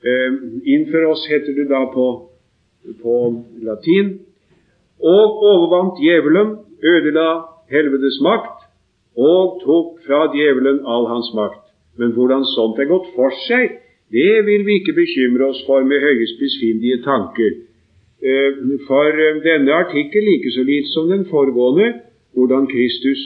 Eh, 0.02 0.32
innfør 0.74 1.12
oss 1.12 1.22
heter 1.30 1.54
det 1.58 1.68
da 1.70 1.84
på, 1.94 2.06
på 3.02 3.16
latin. 3.62 4.18
Og 4.98 5.26
overvant 5.50 6.02
djevelen 6.02 6.56
ødela 6.82 7.28
helvetes 7.70 8.18
makt 8.22 8.66
og 9.16 9.60
tok 9.62 10.02
fra 10.06 10.26
djevelen 10.34 10.82
all 10.86 11.06
hans 11.06 11.30
makt. 11.38 11.62
Men 11.98 12.14
hvordan 12.16 12.44
sånt 12.54 12.80
er 12.82 12.90
gått 12.90 13.12
for 13.14 13.30
seg, 13.46 13.78
det 14.12 14.42
vil 14.46 14.66
vi 14.66 14.80
ikke 14.80 14.98
bekymre 14.98 15.52
oss 15.52 15.62
for 15.66 15.84
med 15.86 16.02
høyest 16.02 16.40
besvindige 16.42 17.02
tanker. 17.06 17.62
Eh, 18.22 18.50
for 18.86 19.10
eh, 19.24 19.42
denne 19.42 19.72
artikkel, 19.72 20.22
like 20.22 20.50
så 20.50 20.62
lite 20.62 20.88
som 20.94 21.08
den 21.10 21.24
foregående, 21.26 21.92
hvordan 22.34 22.66
Kristus 22.66 23.20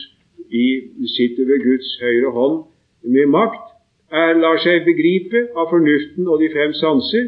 sitter 1.16 1.44
ved 1.50 1.58
Guds 1.68 1.88
høyre 2.00 2.30
hånd 2.32 2.56
med 3.14 3.26
makt, 3.26 3.66
er, 4.12 4.38
lar 4.38 4.56
seg 4.62 4.86
begripe 4.86 5.42
av 5.58 5.68
fornuften 5.72 6.28
og 6.30 6.40
de 6.40 6.48
fem 6.54 6.72
sanser, 6.80 7.26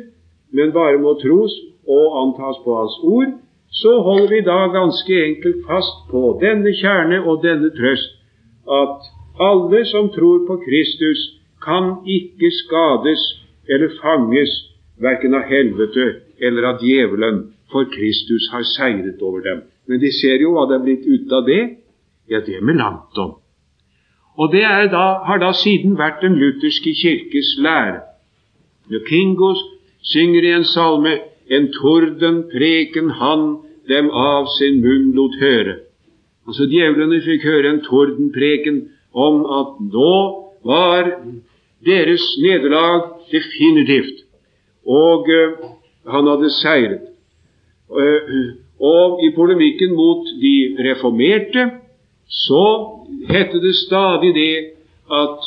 men 0.57 0.73
bare 0.73 1.01
må 1.03 1.13
tros 1.21 1.53
og 1.97 2.07
antas 2.23 2.61
på 2.65 2.77
Hans 2.79 2.97
ord, 3.03 3.35
så 3.81 3.93
holder 4.07 4.31
vi 4.33 4.41
da 4.47 4.59
ganske 4.73 5.19
enkelt 5.25 5.61
fast 5.69 5.99
på 6.11 6.39
denne 6.41 6.73
kjerne 6.81 7.21
og 7.21 7.43
denne 7.45 7.69
trøst, 7.77 8.15
at 8.81 9.11
alle 9.51 9.85
som 9.93 10.09
tror 10.15 10.47
på 10.47 10.57
Kristus, 10.65 11.21
kan 11.65 11.99
ikke 12.07 12.51
skades 12.63 13.23
eller 13.69 13.93
fanges 14.01 14.53
verken 15.03 15.35
av 15.35 15.45
helvete 15.51 16.07
eller 16.41 16.71
av 16.71 16.83
djevelen, 16.83 17.41
for 17.73 17.85
Kristus 17.93 18.49
har 18.53 18.65
seiret 18.77 19.23
over 19.23 19.41
dem. 19.45 19.63
Men 19.87 20.01
de 20.01 20.13
ser 20.13 20.41
jo 20.43 20.55
hva 20.57 20.67
det 20.69 20.79
er 20.79 20.85
blitt 20.85 21.07
ut 21.07 21.33
av 21.33 21.47
det. 21.47 21.63
Ja, 22.29 22.41
det 22.45 22.59
er 22.59 22.65
om. 22.65 23.39
Og 24.39 24.53
det 24.53 24.63
da, 24.93 25.07
har 25.27 25.39
da 25.39 25.53
siden 25.53 25.97
vært 25.99 26.23
den 26.23 26.37
lutherske 26.39 26.95
kirkes 26.95 27.57
lære. 27.59 28.01
Når 28.91 29.01
Kingos 29.09 29.59
synger 30.03 30.45
i 30.45 30.53
en 30.57 30.65
salme 30.65 31.19
en 31.51 31.73
torden 31.73 32.43
preken 32.53 33.11
han 33.11 33.45
dem 33.89 34.11
av 34.11 34.49
sin 34.59 34.81
munn 34.85 35.13
lot 35.17 35.37
høre. 35.41 35.81
Altså 36.49 36.69
Djevlene 36.69 37.21
fikk 37.25 37.45
høre 37.45 37.73
en 37.73 37.83
tordenpreken 37.85 38.83
om 39.13 39.43
at 39.61 39.77
nå 39.93 40.15
var 40.69 41.11
deres 41.85 42.25
nederlag 42.43 43.09
definitivt, 43.33 44.25
og 44.85 45.29
uh, 45.29 45.69
han 46.09 46.29
hadde 46.29 46.51
seiret. 46.57 47.05
Uh, 47.89 48.55
og 48.81 49.21
i 49.25 49.31
polemikken 49.35 49.95
mot 49.97 50.27
de 50.43 50.57
reformerte 50.91 51.71
så 52.29 52.67
hette 53.31 53.61
det 53.61 53.75
stadig 53.75 54.35
det 54.35 54.57
at 55.13 55.47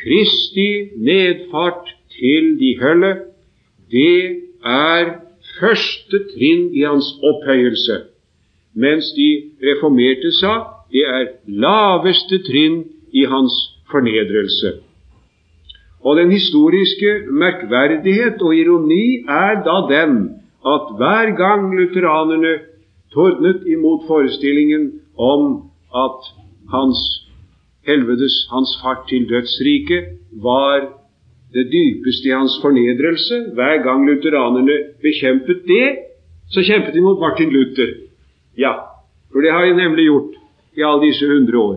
Kristi 0.00 0.68
nedfart 0.96 1.88
til 2.18 2.56
de 2.60 2.76
hølle, 2.80 3.16
det 3.90 4.40
er 4.64 5.10
første 5.60 6.20
trinn 6.32 6.70
i 6.76 6.84
hans 6.84 7.08
opphøyelse, 7.30 7.96
mens 8.74 9.10
de 9.16 9.30
reformerte 9.64 10.32
sa 10.40 10.54
det 10.92 11.04
er 11.06 11.26
laveste 11.46 12.40
trinn 12.46 12.84
i 13.12 13.24
hans 13.24 13.56
fornedrelse. 13.90 14.80
Og 16.00 16.16
den 16.16 16.30
historiske 16.32 17.10
merkverdighet 17.28 18.40
og 18.40 18.56
ironi 18.56 19.20
er 19.28 19.60
da 19.66 19.76
den 19.90 20.39
at 20.66 20.84
hver 20.98 21.36
gang 21.36 21.74
lutheranerne 21.78 22.58
tordnet 23.14 23.66
imot 23.66 24.06
forestillingen 24.06 24.92
om 25.18 25.70
at 25.94 26.20
hans 26.70 26.98
helvedes, 27.86 28.46
hans 28.50 28.78
fart 28.82 29.08
til 29.08 29.28
dødsriket, 29.28 30.04
var 30.32 31.00
det 31.54 31.66
dypeste 31.72 32.28
i 32.28 32.36
hans 32.36 32.58
fornedrelse. 32.62 33.34
Hver 33.54 33.82
gang 33.82 34.06
lutheranerne 34.06 34.76
bekjempet 35.02 35.64
det, 35.66 35.96
så 36.50 36.62
kjempet 36.62 36.94
de 36.94 37.00
mot 37.00 37.20
Martin 37.20 37.50
Luther. 37.50 37.94
Ja, 38.58 38.72
for 39.32 39.40
det 39.40 39.52
har 39.52 39.64
de 39.64 39.76
nemlig 39.76 40.04
gjort 40.04 40.34
i 40.76 40.82
alle 40.82 41.06
disse 41.06 41.26
hundre 41.26 41.58
år. 41.58 41.76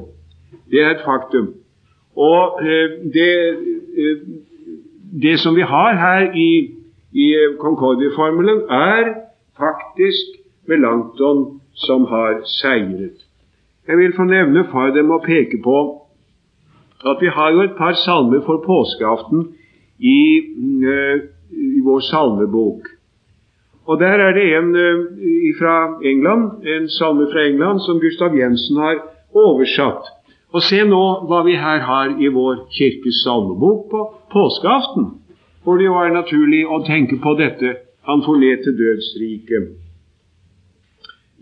Det 0.71 0.81
er 0.81 0.89
et 0.91 1.05
faktum. 1.05 1.53
Og 2.15 2.61
eh, 2.61 2.89
det, 3.13 3.33
eh, 3.97 4.17
det, 5.21 5.39
som 5.39 5.55
vi 5.55 5.61
har 5.61 5.97
her 5.97 6.33
i, 6.33 6.71
i 7.13 7.57
Concordia-formelen 7.61 8.63
er 8.69 9.13
faktisk 9.57 10.39
Melanchthon 10.67 11.59
som 11.73 12.05
har 12.05 12.41
seiret. 12.45 13.19
Jeg 13.87 13.97
vil 13.97 14.13
få 14.15 14.23
nevne 14.23 14.63
for 14.71 14.93
dem 14.95 15.11
å 15.11 15.21
peke 15.23 15.59
på 15.63 15.77
at 17.03 17.19
vi 17.21 17.29
har 17.35 17.51
jo 17.51 17.63
et 17.65 17.77
par 17.77 17.97
salmer 17.99 18.41
for 18.45 18.63
påskeaften 18.63 19.47
i, 19.99 20.21
uh, 20.87 21.17
i 21.51 21.81
vår 21.83 21.99
salmebok. 22.09 22.87
Og 23.85 23.99
Der 23.99 24.23
er 24.27 24.31
det 24.33 24.45
en 24.57 24.71
uh, 24.75 25.57
fra 25.59 25.99
England, 26.03 26.63
en 26.63 26.89
salme 26.89 27.27
fra 27.31 27.43
England 27.43 27.83
som 27.83 27.99
Gustav 27.99 28.35
Jensen 28.37 28.77
har 28.77 29.03
oversatt. 29.35 30.07
Og 30.53 30.61
Se 30.61 30.83
nå 30.85 31.03
hva 31.27 31.41
vi 31.43 31.57
her 31.57 31.83
har 31.83 32.15
i 32.21 32.29
vår 32.31 32.67
kirkes 32.71 33.23
salmebok 33.25 33.89
på 33.91 34.01
påskeaften. 34.31 35.22
For 35.63 35.79
det 35.79 35.89
var 35.89 36.11
naturlig 36.11 36.65
å 36.67 36.81
tenke 36.87 37.19
på 37.23 37.35
dette. 37.39 37.77
Han 38.07 38.23
forlete 38.25 38.73
dødsriket. 38.75 39.69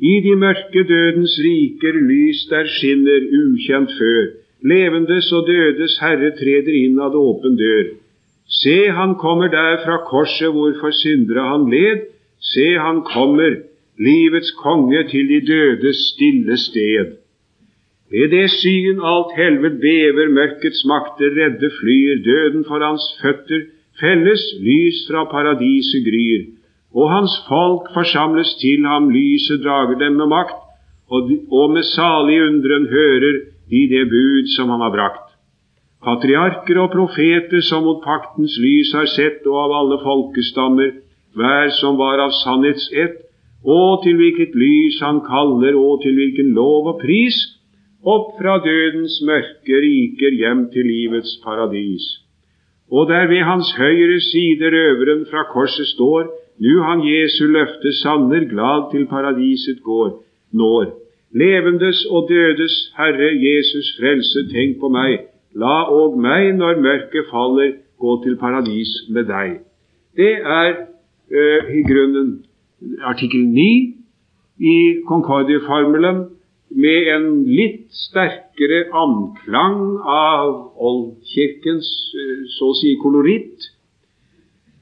I 0.01 0.13
de 0.25 0.35
mørke 0.35 0.83
dødens 0.89 1.33
riker 1.45 1.97
lys 2.09 2.45
der 2.49 2.69
skinner 2.69 3.25
ukjent 3.41 3.91
før. 3.97 4.21
Levendes 4.61 5.31
og 5.33 5.47
dødes 5.49 5.97
Herre 6.01 6.31
treder 6.37 6.77
inn 6.83 7.01
ad 7.01 7.17
åpen 7.17 7.57
dør. 7.57 7.91
Se, 8.61 8.77
han 8.93 9.15
kommer 9.21 9.49
der 9.49 9.81
fra 9.85 9.97
korset 10.09 10.53
hvorfor 10.53 10.93
syndere 11.01 11.47
han 11.49 11.69
led. 11.73 12.05
Se, 12.51 12.67
han 12.77 13.01
kommer, 13.13 13.57
livets 13.97 14.51
konge, 14.61 15.03
til 15.09 15.29
de 15.29 15.39
dødes 15.49 16.01
stille 16.13 16.57
sted. 16.57 17.17
Ved 18.11 18.33
det 18.33 18.49
syn 18.53 18.99
alt 19.11 19.37
helvete 19.37 19.79
bever, 19.85 20.33
mørkets 20.37 20.81
makter 20.85 21.31
redde 21.37 21.69
flyr, 21.79 22.21
døden 22.25 22.65
for 22.67 22.83
hans 22.85 23.05
føtter 23.21 23.69
felles, 24.01 24.43
lys 24.65 25.05
fra 25.07 25.25
paradiset 25.31 26.03
gryr. 26.07 26.49
Og 26.91 27.07
hans 27.11 27.37
folk 27.47 27.87
forsamles 27.95 28.55
til 28.59 28.85
ham, 28.85 29.09
lyset 29.13 29.63
drager 29.63 29.99
dem 29.99 30.17
med 30.19 30.27
makt, 30.33 30.59
og, 31.11 31.71
med 31.75 31.83
salig 31.83 32.39
undren 32.47 32.87
hører 32.87 33.39
de 33.71 33.81
det 33.93 34.05
bud 34.11 34.47
som 34.55 34.69
han 34.69 34.83
har 34.83 34.93
brakt. 34.95 35.27
Patriarker 36.03 36.79
og 36.81 36.91
profeter 36.95 37.61
som 37.61 37.83
mot 37.85 37.99
paktens 38.03 38.55
lys 38.63 38.93
har 38.95 39.09
sett, 39.11 39.43
og 39.45 39.57
av 39.65 39.75
alle 39.79 39.99
folkestammer, 40.03 40.95
hver 41.37 41.69
som 41.79 41.99
var 41.99 42.23
av 42.23 42.33
sannhets 42.41 42.89
ett, 43.03 43.19
og 43.63 44.01
til 44.03 44.17
hvilket 44.17 44.55
lys 44.57 44.97
han 45.05 45.21
kaller, 45.27 45.77
og 45.77 46.01
til 46.03 46.17
hvilken 46.17 46.55
lov 46.57 46.89
og 46.95 47.03
pris, 47.03 47.37
opp 48.01 48.33
fra 48.39 48.57
dødens 48.65 49.19
mørke 49.27 49.83
riker 49.85 50.33
hjem 50.41 50.65
til 50.73 50.89
livets 50.89 51.37
paradis. 51.45 52.20
Og 52.91 53.07
der 53.07 53.27
ved 53.31 53.43
hans 53.51 53.69
høyre 53.77 54.19
side 54.31 54.65
røveren 54.75 55.25
fra 55.31 55.43
korset 55.53 55.87
står, 55.95 56.21
nu 56.65 56.73
han 56.87 56.99
Jesu 57.13 57.43
løfte 57.57 57.91
sanner, 58.01 58.43
glad 58.53 58.91
til 58.91 59.07
paradiset 59.07 59.79
går, 59.83 60.09
når. 60.51 60.85
Levendes 61.41 62.05
og 62.05 62.27
dødes 62.29 62.75
Herre 62.97 63.29
Jesus 63.47 63.87
frelse, 63.99 64.39
tenk 64.53 64.79
på 64.79 64.89
meg, 64.91 65.19
la 65.55 65.77
og 65.99 66.19
meg, 66.19 66.51
når 66.59 66.81
mørket 66.87 67.31
faller, 67.31 67.71
gå 67.99 68.11
til 68.23 68.35
paradis 68.43 68.91
med 69.09 69.23
deg. 69.31 69.49
Det 70.17 70.33
er 70.59 70.71
uh, 71.37 71.61
i 71.79 71.81
grunnen 71.87 72.29
artikkel 73.01 73.47
9 73.47 73.69
i 74.73 74.77
Concordie-formelen 75.07 76.25
med 76.71 77.07
en 77.11 77.27
litt 77.47 77.89
sterkere 77.91 78.85
anklang 78.95 79.79
av 80.07 80.51
oldkirkens 80.79 81.87
eh, 82.15 82.43
så 82.55 82.71
å 82.71 82.77
si 82.79 82.93
koloritt, 83.01 83.67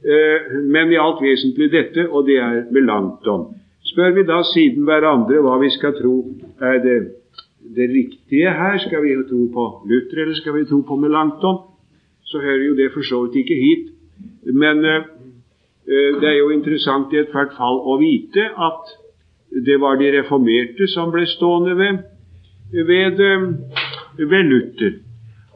eh, 0.05 0.51
men 0.69 0.93
i 0.93 0.99
alt 1.01 1.21
vesentlig 1.23 1.71
dette, 1.73 2.05
og 2.09 2.27
det 2.29 2.37
er 2.43 2.61
Melanchthon. 2.75 3.49
Spør 3.89 4.13
vi 4.19 4.27
da 4.27 4.43
siden 4.51 4.85
hverandre 4.85 5.41
hva 5.41 5.57
vi 5.63 5.71
skal 5.73 5.95
tro 5.97 6.15
er 6.61 6.77
det, 6.83 6.97
det 7.75 7.89
riktige 7.89 8.53
her, 8.53 8.77
skal 8.85 9.01
vi 9.05 9.15
tro 9.29 9.47
på 9.53 9.67
Luther 9.89 10.23
eller 10.25 10.37
skal 10.37 10.59
vi 10.59 10.67
tro 10.69 10.83
på 10.85 10.99
Melanchthon, 10.99 11.63
så 12.29 12.41
hører 12.43 12.67
jo 12.67 12.77
det 12.77 12.91
for 12.93 13.05
så 13.07 13.23
vidt 13.25 13.41
ikke 13.41 13.57
hit. 13.57 13.85
Men 14.45 14.85
eh, 14.85 15.09
det 15.89 16.27
er 16.35 16.37
jo 16.37 16.51
interessant 16.53 17.13
i 17.13 17.23
ethvert 17.23 17.55
fall 17.57 17.81
å 17.81 17.97
vite 17.97 18.45
at 18.45 18.97
det 19.51 19.81
var 19.81 19.95
de 19.95 20.19
reformerte 20.19 20.87
som 20.87 21.11
ble 21.11 21.25
stående 21.27 21.75
ved, 21.77 21.97
ved, 22.89 23.19
eh, 23.29 23.41
ved 24.31 24.43
Luther. 24.43 24.93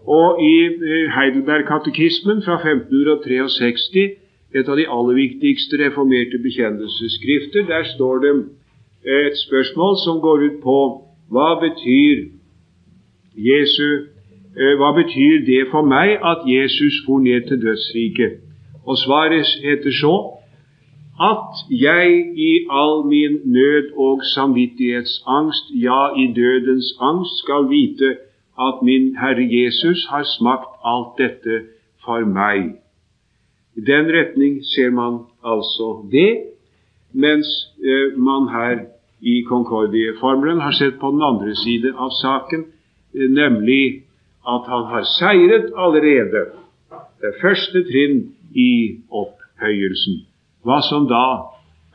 Og 0.08 0.42
i 0.44 0.56
eh, 0.66 1.12
Heidelberg-katekismen 1.16 2.42
fra 2.46 2.58
1563, 2.60 4.10
et 4.56 4.70
av 4.70 4.78
de 4.78 4.86
aller 4.96 5.16
viktigste 5.18 5.80
reformerte 5.86 6.38
bekjennelsesskrifter, 6.44 7.66
der 7.68 7.84
står 7.96 8.20
det 8.26 8.34
et 9.04 9.38
spørsmål 9.48 9.96
som 10.06 10.22
går 10.22 10.38
ut 10.48 10.58
på 10.64 10.78
hva 11.34 11.50
betyr 11.62 12.28
Jesu 13.36 13.90
eh, 14.58 14.74
hva 14.78 14.94
betyr 14.98 15.46
det 15.46 15.68
for 15.72 15.86
meg 15.86 16.18
at 16.22 16.46
Jesus 16.46 17.02
for 17.06 17.20
ned 17.20 17.48
til 17.48 17.62
dødsriket? 17.62 18.32
Og 18.86 18.98
svaret 18.98 19.48
heter 19.64 19.92
så 20.02 20.16
at 21.22 21.54
jeg 21.70 22.34
i 22.36 22.66
all 22.72 23.06
min 23.06 23.40
nød 23.46 23.98
og 23.98 24.22
samvittighetsangst, 24.36 25.66
ja, 25.70 26.08
i 26.18 26.34
dødens 26.34 26.98
angst, 27.00 27.38
skal 27.44 27.70
vite 27.70 28.18
at 28.60 28.82
min 28.82 29.18
Herre 29.18 29.48
Jesus 29.62 30.08
har 30.10 30.24
smakt 30.24 30.74
alt 30.86 31.18
dette 31.18 31.66
for 32.06 32.26
meg. 32.26 32.80
I 33.78 33.82
den 33.82 34.06
retning 34.18 34.66
ser 34.66 34.90
man 34.90 35.20
altså 35.46 36.06
det, 36.12 36.34
mens 37.14 37.48
eh, 37.84 38.18
man 38.18 38.50
her 38.50 38.86
i 39.22 39.44
Concordie-formelen 39.48 40.62
har 40.62 40.72
sett 40.72 41.00
på 41.00 41.12
den 41.12 41.22
andre 41.22 41.56
side 41.56 41.94
av 41.98 42.10
saken, 42.22 42.66
eh, 43.14 43.30
nemlig 43.30 44.04
at 44.48 44.66
han 44.68 44.86
har 44.94 45.06
seiret 45.20 45.72
allerede 45.78 46.46
det 47.22 47.34
første 47.42 47.86
trinn 47.90 48.34
i 48.56 49.00
opphøyelsen. 49.10 50.33
Hva 50.64 50.80
som 50.88 51.08
da 51.08 51.26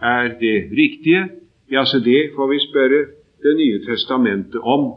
er 0.00 0.34
det 0.40 0.70
riktige, 0.76 1.28
ja, 1.70 1.84
så 1.84 1.98
det 2.00 2.32
får 2.36 2.50
vi 2.52 2.58
spørre 2.68 3.06
Det 3.38 3.54
nye 3.54 3.78
testamentet 3.86 4.58
om. 4.66 4.96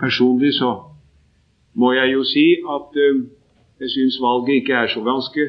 Personlig 0.00 0.52
så 0.54 0.68
må 1.74 1.92
jeg 1.92 2.12
jo 2.12 2.22
si 2.22 2.44
at 2.70 2.94
uh, 2.94 3.24
jeg 3.80 3.90
syns 3.90 4.18
valget 4.22 4.60
ikke 4.60 4.76
er 4.78 4.86
så 4.92 5.02
ganske, 5.02 5.46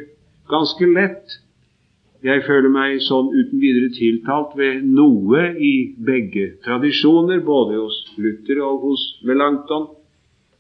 ganske 0.50 0.88
lett. 0.90 1.36
Jeg 2.26 2.42
føler 2.48 2.74
meg 2.74 2.98
sånn 3.06 3.30
uten 3.30 3.62
videre 3.62 3.92
tiltalt 3.94 4.58
ved 4.58 4.82
noe 4.90 5.52
i 5.62 5.94
begge 6.08 6.56
tradisjoner, 6.66 7.44
både 7.46 7.78
hos 7.78 8.02
Luther 8.18 8.64
og 8.66 8.88
hos 8.88 9.06
Melanchthon, 9.22 9.86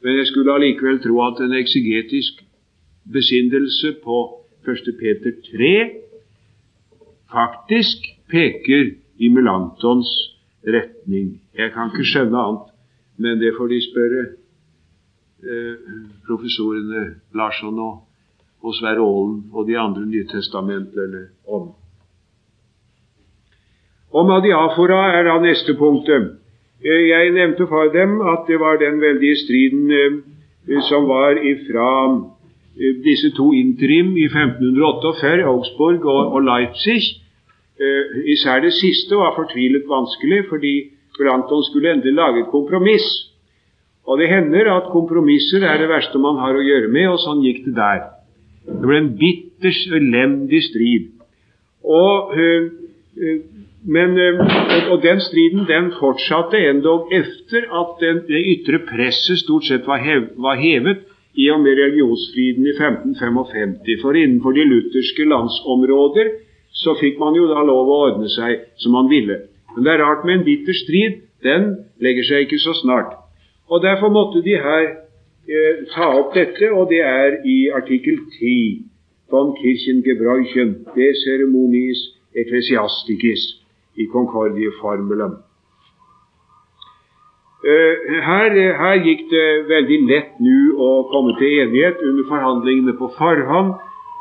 men 0.05 0.19
jeg 0.19 0.29
skulle 0.29 0.53
allikevel 0.53 1.01
tro 1.01 1.17
at 1.25 1.41
en 1.41 1.57
eksegetisk 1.57 2.45
besindelse 3.09 3.95
på 4.05 4.21
1. 4.69 4.93
Peter 5.01 5.33
3 5.49 5.73
faktisk 7.35 8.07
peker 8.31 8.95
i 9.19 9.29
Melantons 9.29 10.09
retning. 10.65 11.35
Jeg 11.57 11.71
kan 11.75 11.91
ikke 11.91 12.07
skjønne 12.07 12.41
annet, 12.41 12.67
men 13.21 13.39
det 13.39 13.53
får 13.57 13.71
de 13.71 13.79
spørre 13.85 14.25
eh, 15.45 15.95
professorene 16.27 17.05
Larsson 17.35 17.79
og, 17.79 18.03
og 18.65 18.75
Sverre 18.79 19.03
Aalen 19.03 19.41
og 19.53 19.67
de 19.67 19.77
andre 19.79 20.05
nytestamentlerne 20.09 21.27
om. 21.47 21.73
Om 24.15 24.31
adiafora 24.31 25.01
er 25.17 25.27
da 25.27 25.35
neste 25.43 25.75
punktet. 25.75 26.31
Eh, 26.83 27.03
jeg 27.09 27.33
nevnte 27.35 27.67
for 27.67 27.91
dem 27.91 28.21
at 28.21 28.47
det 28.47 28.59
var 28.59 28.79
den 28.79 29.01
veldige 29.01 29.35
striden 29.43 29.91
eh, 29.91 30.81
som 30.89 31.07
var 31.07 31.35
ifra 31.51 31.89
eh, 32.79 32.95
disse 33.03 33.31
to 33.35 33.51
interim 33.53 34.15
i 34.17 34.27
1548, 34.31 35.43
Augsburg 35.43 36.05
og, 36.05 36.33
og 36.33 36.41
Leipzig, 36.41 37.24
især 38.31 38.61
det 38.63 38.71
siste 38.73 39.17
var 39.19 39.33
fortvilet 39.35 39.83
vanskelig, 39.89 40.45
fordi 40.49 40.73
Branton 41.17 41.63
skulle 41.67 41.91
endelig 41.91 42.13
lage 42.13 42.43
et 42.43 42.51
kompromiss. 42.51 43.07
Og 44.07 44.19
det 44.19 44.29
hender 44.29 44.69
at 44.71 44.91
kompromisser 44.93 45.65
er 45.65 45.81
det 45.81 45.89
verste 45.89 46.21
man 46.21 46.37
har 46.37 46.55
å 46.55 46.63
gjøre 46.63 46.91
med, 46.93 47.09
og 47.09 47.21
sånn 47.23 47.43
gikk 47.45 47.63
det 47.65 47.75
der. 47.79 48.01
Det 48.65 48.81
ble 48.83 48.99
en 49.01 49.11
bitters, 49.17 49.81
elendig 49.93 50.61
strid. 50.67 51.09
Og, 51.85 52.35
uh, 52.37 52.67
uh, 53.21 53.39
men, 53.85 54.15
og 54.89 55.01
den 55.03 55.19
striden 55.21 55.67
den 55.69 55.91
fortsatte 55.99 56.57
endog 56.71 57.11
etter 57.13 57.67
at 57.81 57.99
det 58.29 58.41
ytre 58.55 58.81
presset 58.87 59.41
stort 59.43 59.67
sett 59.67 59.85
var, 59.89 60.01
hev, 60.01 60.31
var 60.41 60.57
hevet 60.57 61.03
i 61.37 61.51
og 61.53 61.61
med 61.61 61.77
religionsfriden 61.77 62.65
i 62.65 62.73
1555. 62.73 64.01
For 64.01 64.17
innenfor 64.17 64.57
de 64.57 64.65
lutherske 64.69 65.27
landsområder 65.29 66.31
så 66.75 66.95
fikk 66.99 67.19
man 67.19 67.35
jo 67.37 67.47
da 67.47 67.63
lov 67.63 67.87
å 67.87 67.99
ordne 68.09 68.29
seg 68.31 68.65
som 68.83 68.95
man 68.97 69.07
ville. 69.11 69.45
Men 69.75 69.85
det 69.85 69.93
er 69.93 70.03
rart 70.03 70.25
med 70.27 70.39
en 70.39 70.47
bitter 70.47 70.75
strid. 70.75 71.21
Den 71.43 71.71
legger 72.03 72.27
seg 72.27 72.45
ikke 72.45 72.59
så 72.59 72.73
snart. 72.81 73.15
Og 73.71 73.81
Derfor 73.83 74.11
måtte 74.13 74.43
de 74.45 74.57
her 74.61 74.83
eh, 74.85 75.85
ta 75.93 76.11
opp 76.19 76.35
dette, 76.35 76.71
og 76.71 76.89
det 76.91 77.01
er 77.01 77.39
i 77.45 77.57
artikkel 77.73 78.19
10 78.39 78.85
von 79.31 79.55
Kirchengebräuchen 79.57 80.85
de 80.95 81.07
Ceremonies 81.23 82.01
Ecclesiastikis 82.35 83.41
i 83.95 84.05
Concordie-formelen. 84.11 85.39
Uh, 87.65 87.95
her, 88.21 88.53
her, 88.77 88.97
gikk 89.01 89.23
det 89.31 89.47
veldig 89.71 89.97
lett 90.11 90.35
nå 90.43 90.57
å 90.77 90.89
komme 91.09 91.33
til 91.39 91.63
enighet 91.63 92.03
under 92.05 92.27
forhandlingene 92.29 92.93
på 92.99 93.09
forhånd 93.15 93.71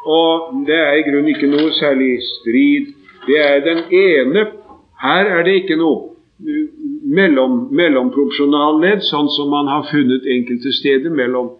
og 0.04 0.64
det 0.66 0.76
er 0.76 0.98
i 0.98 1.04
grunnen 1.06 1.32
ikke 1.32 1.48
noe 1.48 1.72
særlig 1.78 2.18
strid. 2.28 2.92
Det 3.26 3.40
er 3.40 3.64
den 3.64 3.84
ene 3.88 4.46
Her 5.04 5.28
er 5.36 5.42
det 5.44 5.54
ikke 5.58 5.76
noe 5.76 6.14
uh, 6.40 6.68
mellom, 7.18 7.56
mellomproporsjonalledd, 7.76 9.02
sånn 9.04 9.28
som 9.34 9.50
man 9.52 9.68
har 9.68 9.84
funnet 9.90 10.24
enkelte 10.24 10.72
steder 10.72 11.12
mellom 11.12 11.50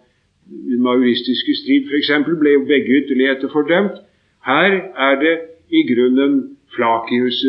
den 0.45 0.81
mauristiske 0.81 1.55
strid 1.61 1.89
f.eks. 1.89 2.11
ble 2.39 2.55
jo 2.55 2.65
begge 2.69 3.01
ytterligheter 3.01 3.51
fordømt. 3.53 3.99
Her 4.45 4.77
er 5.09 5.19
det 5.21 5.35
i 5.69 5.83
grunnen 5.89 6.57
Flakius' 6.73 7.43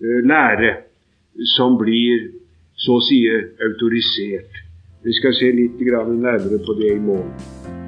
eh, 0.00 0.20
lære 0.28 0.74
som 1.56 1.76
blir 1.80 2.30
så 2.78 2.98
å 2.98 3.04
si 3.04 3.22
autorisert. 3.64 4.64
Vi 5.04 5.14
skal 5.18 5.34
se 5.34 5.52
litt 5.54 5.80
nærmere 5.80 6.64
på 6.66 6.78
det 6.78 6.96
i 6.96 7.00
morgen. 7.00 7.87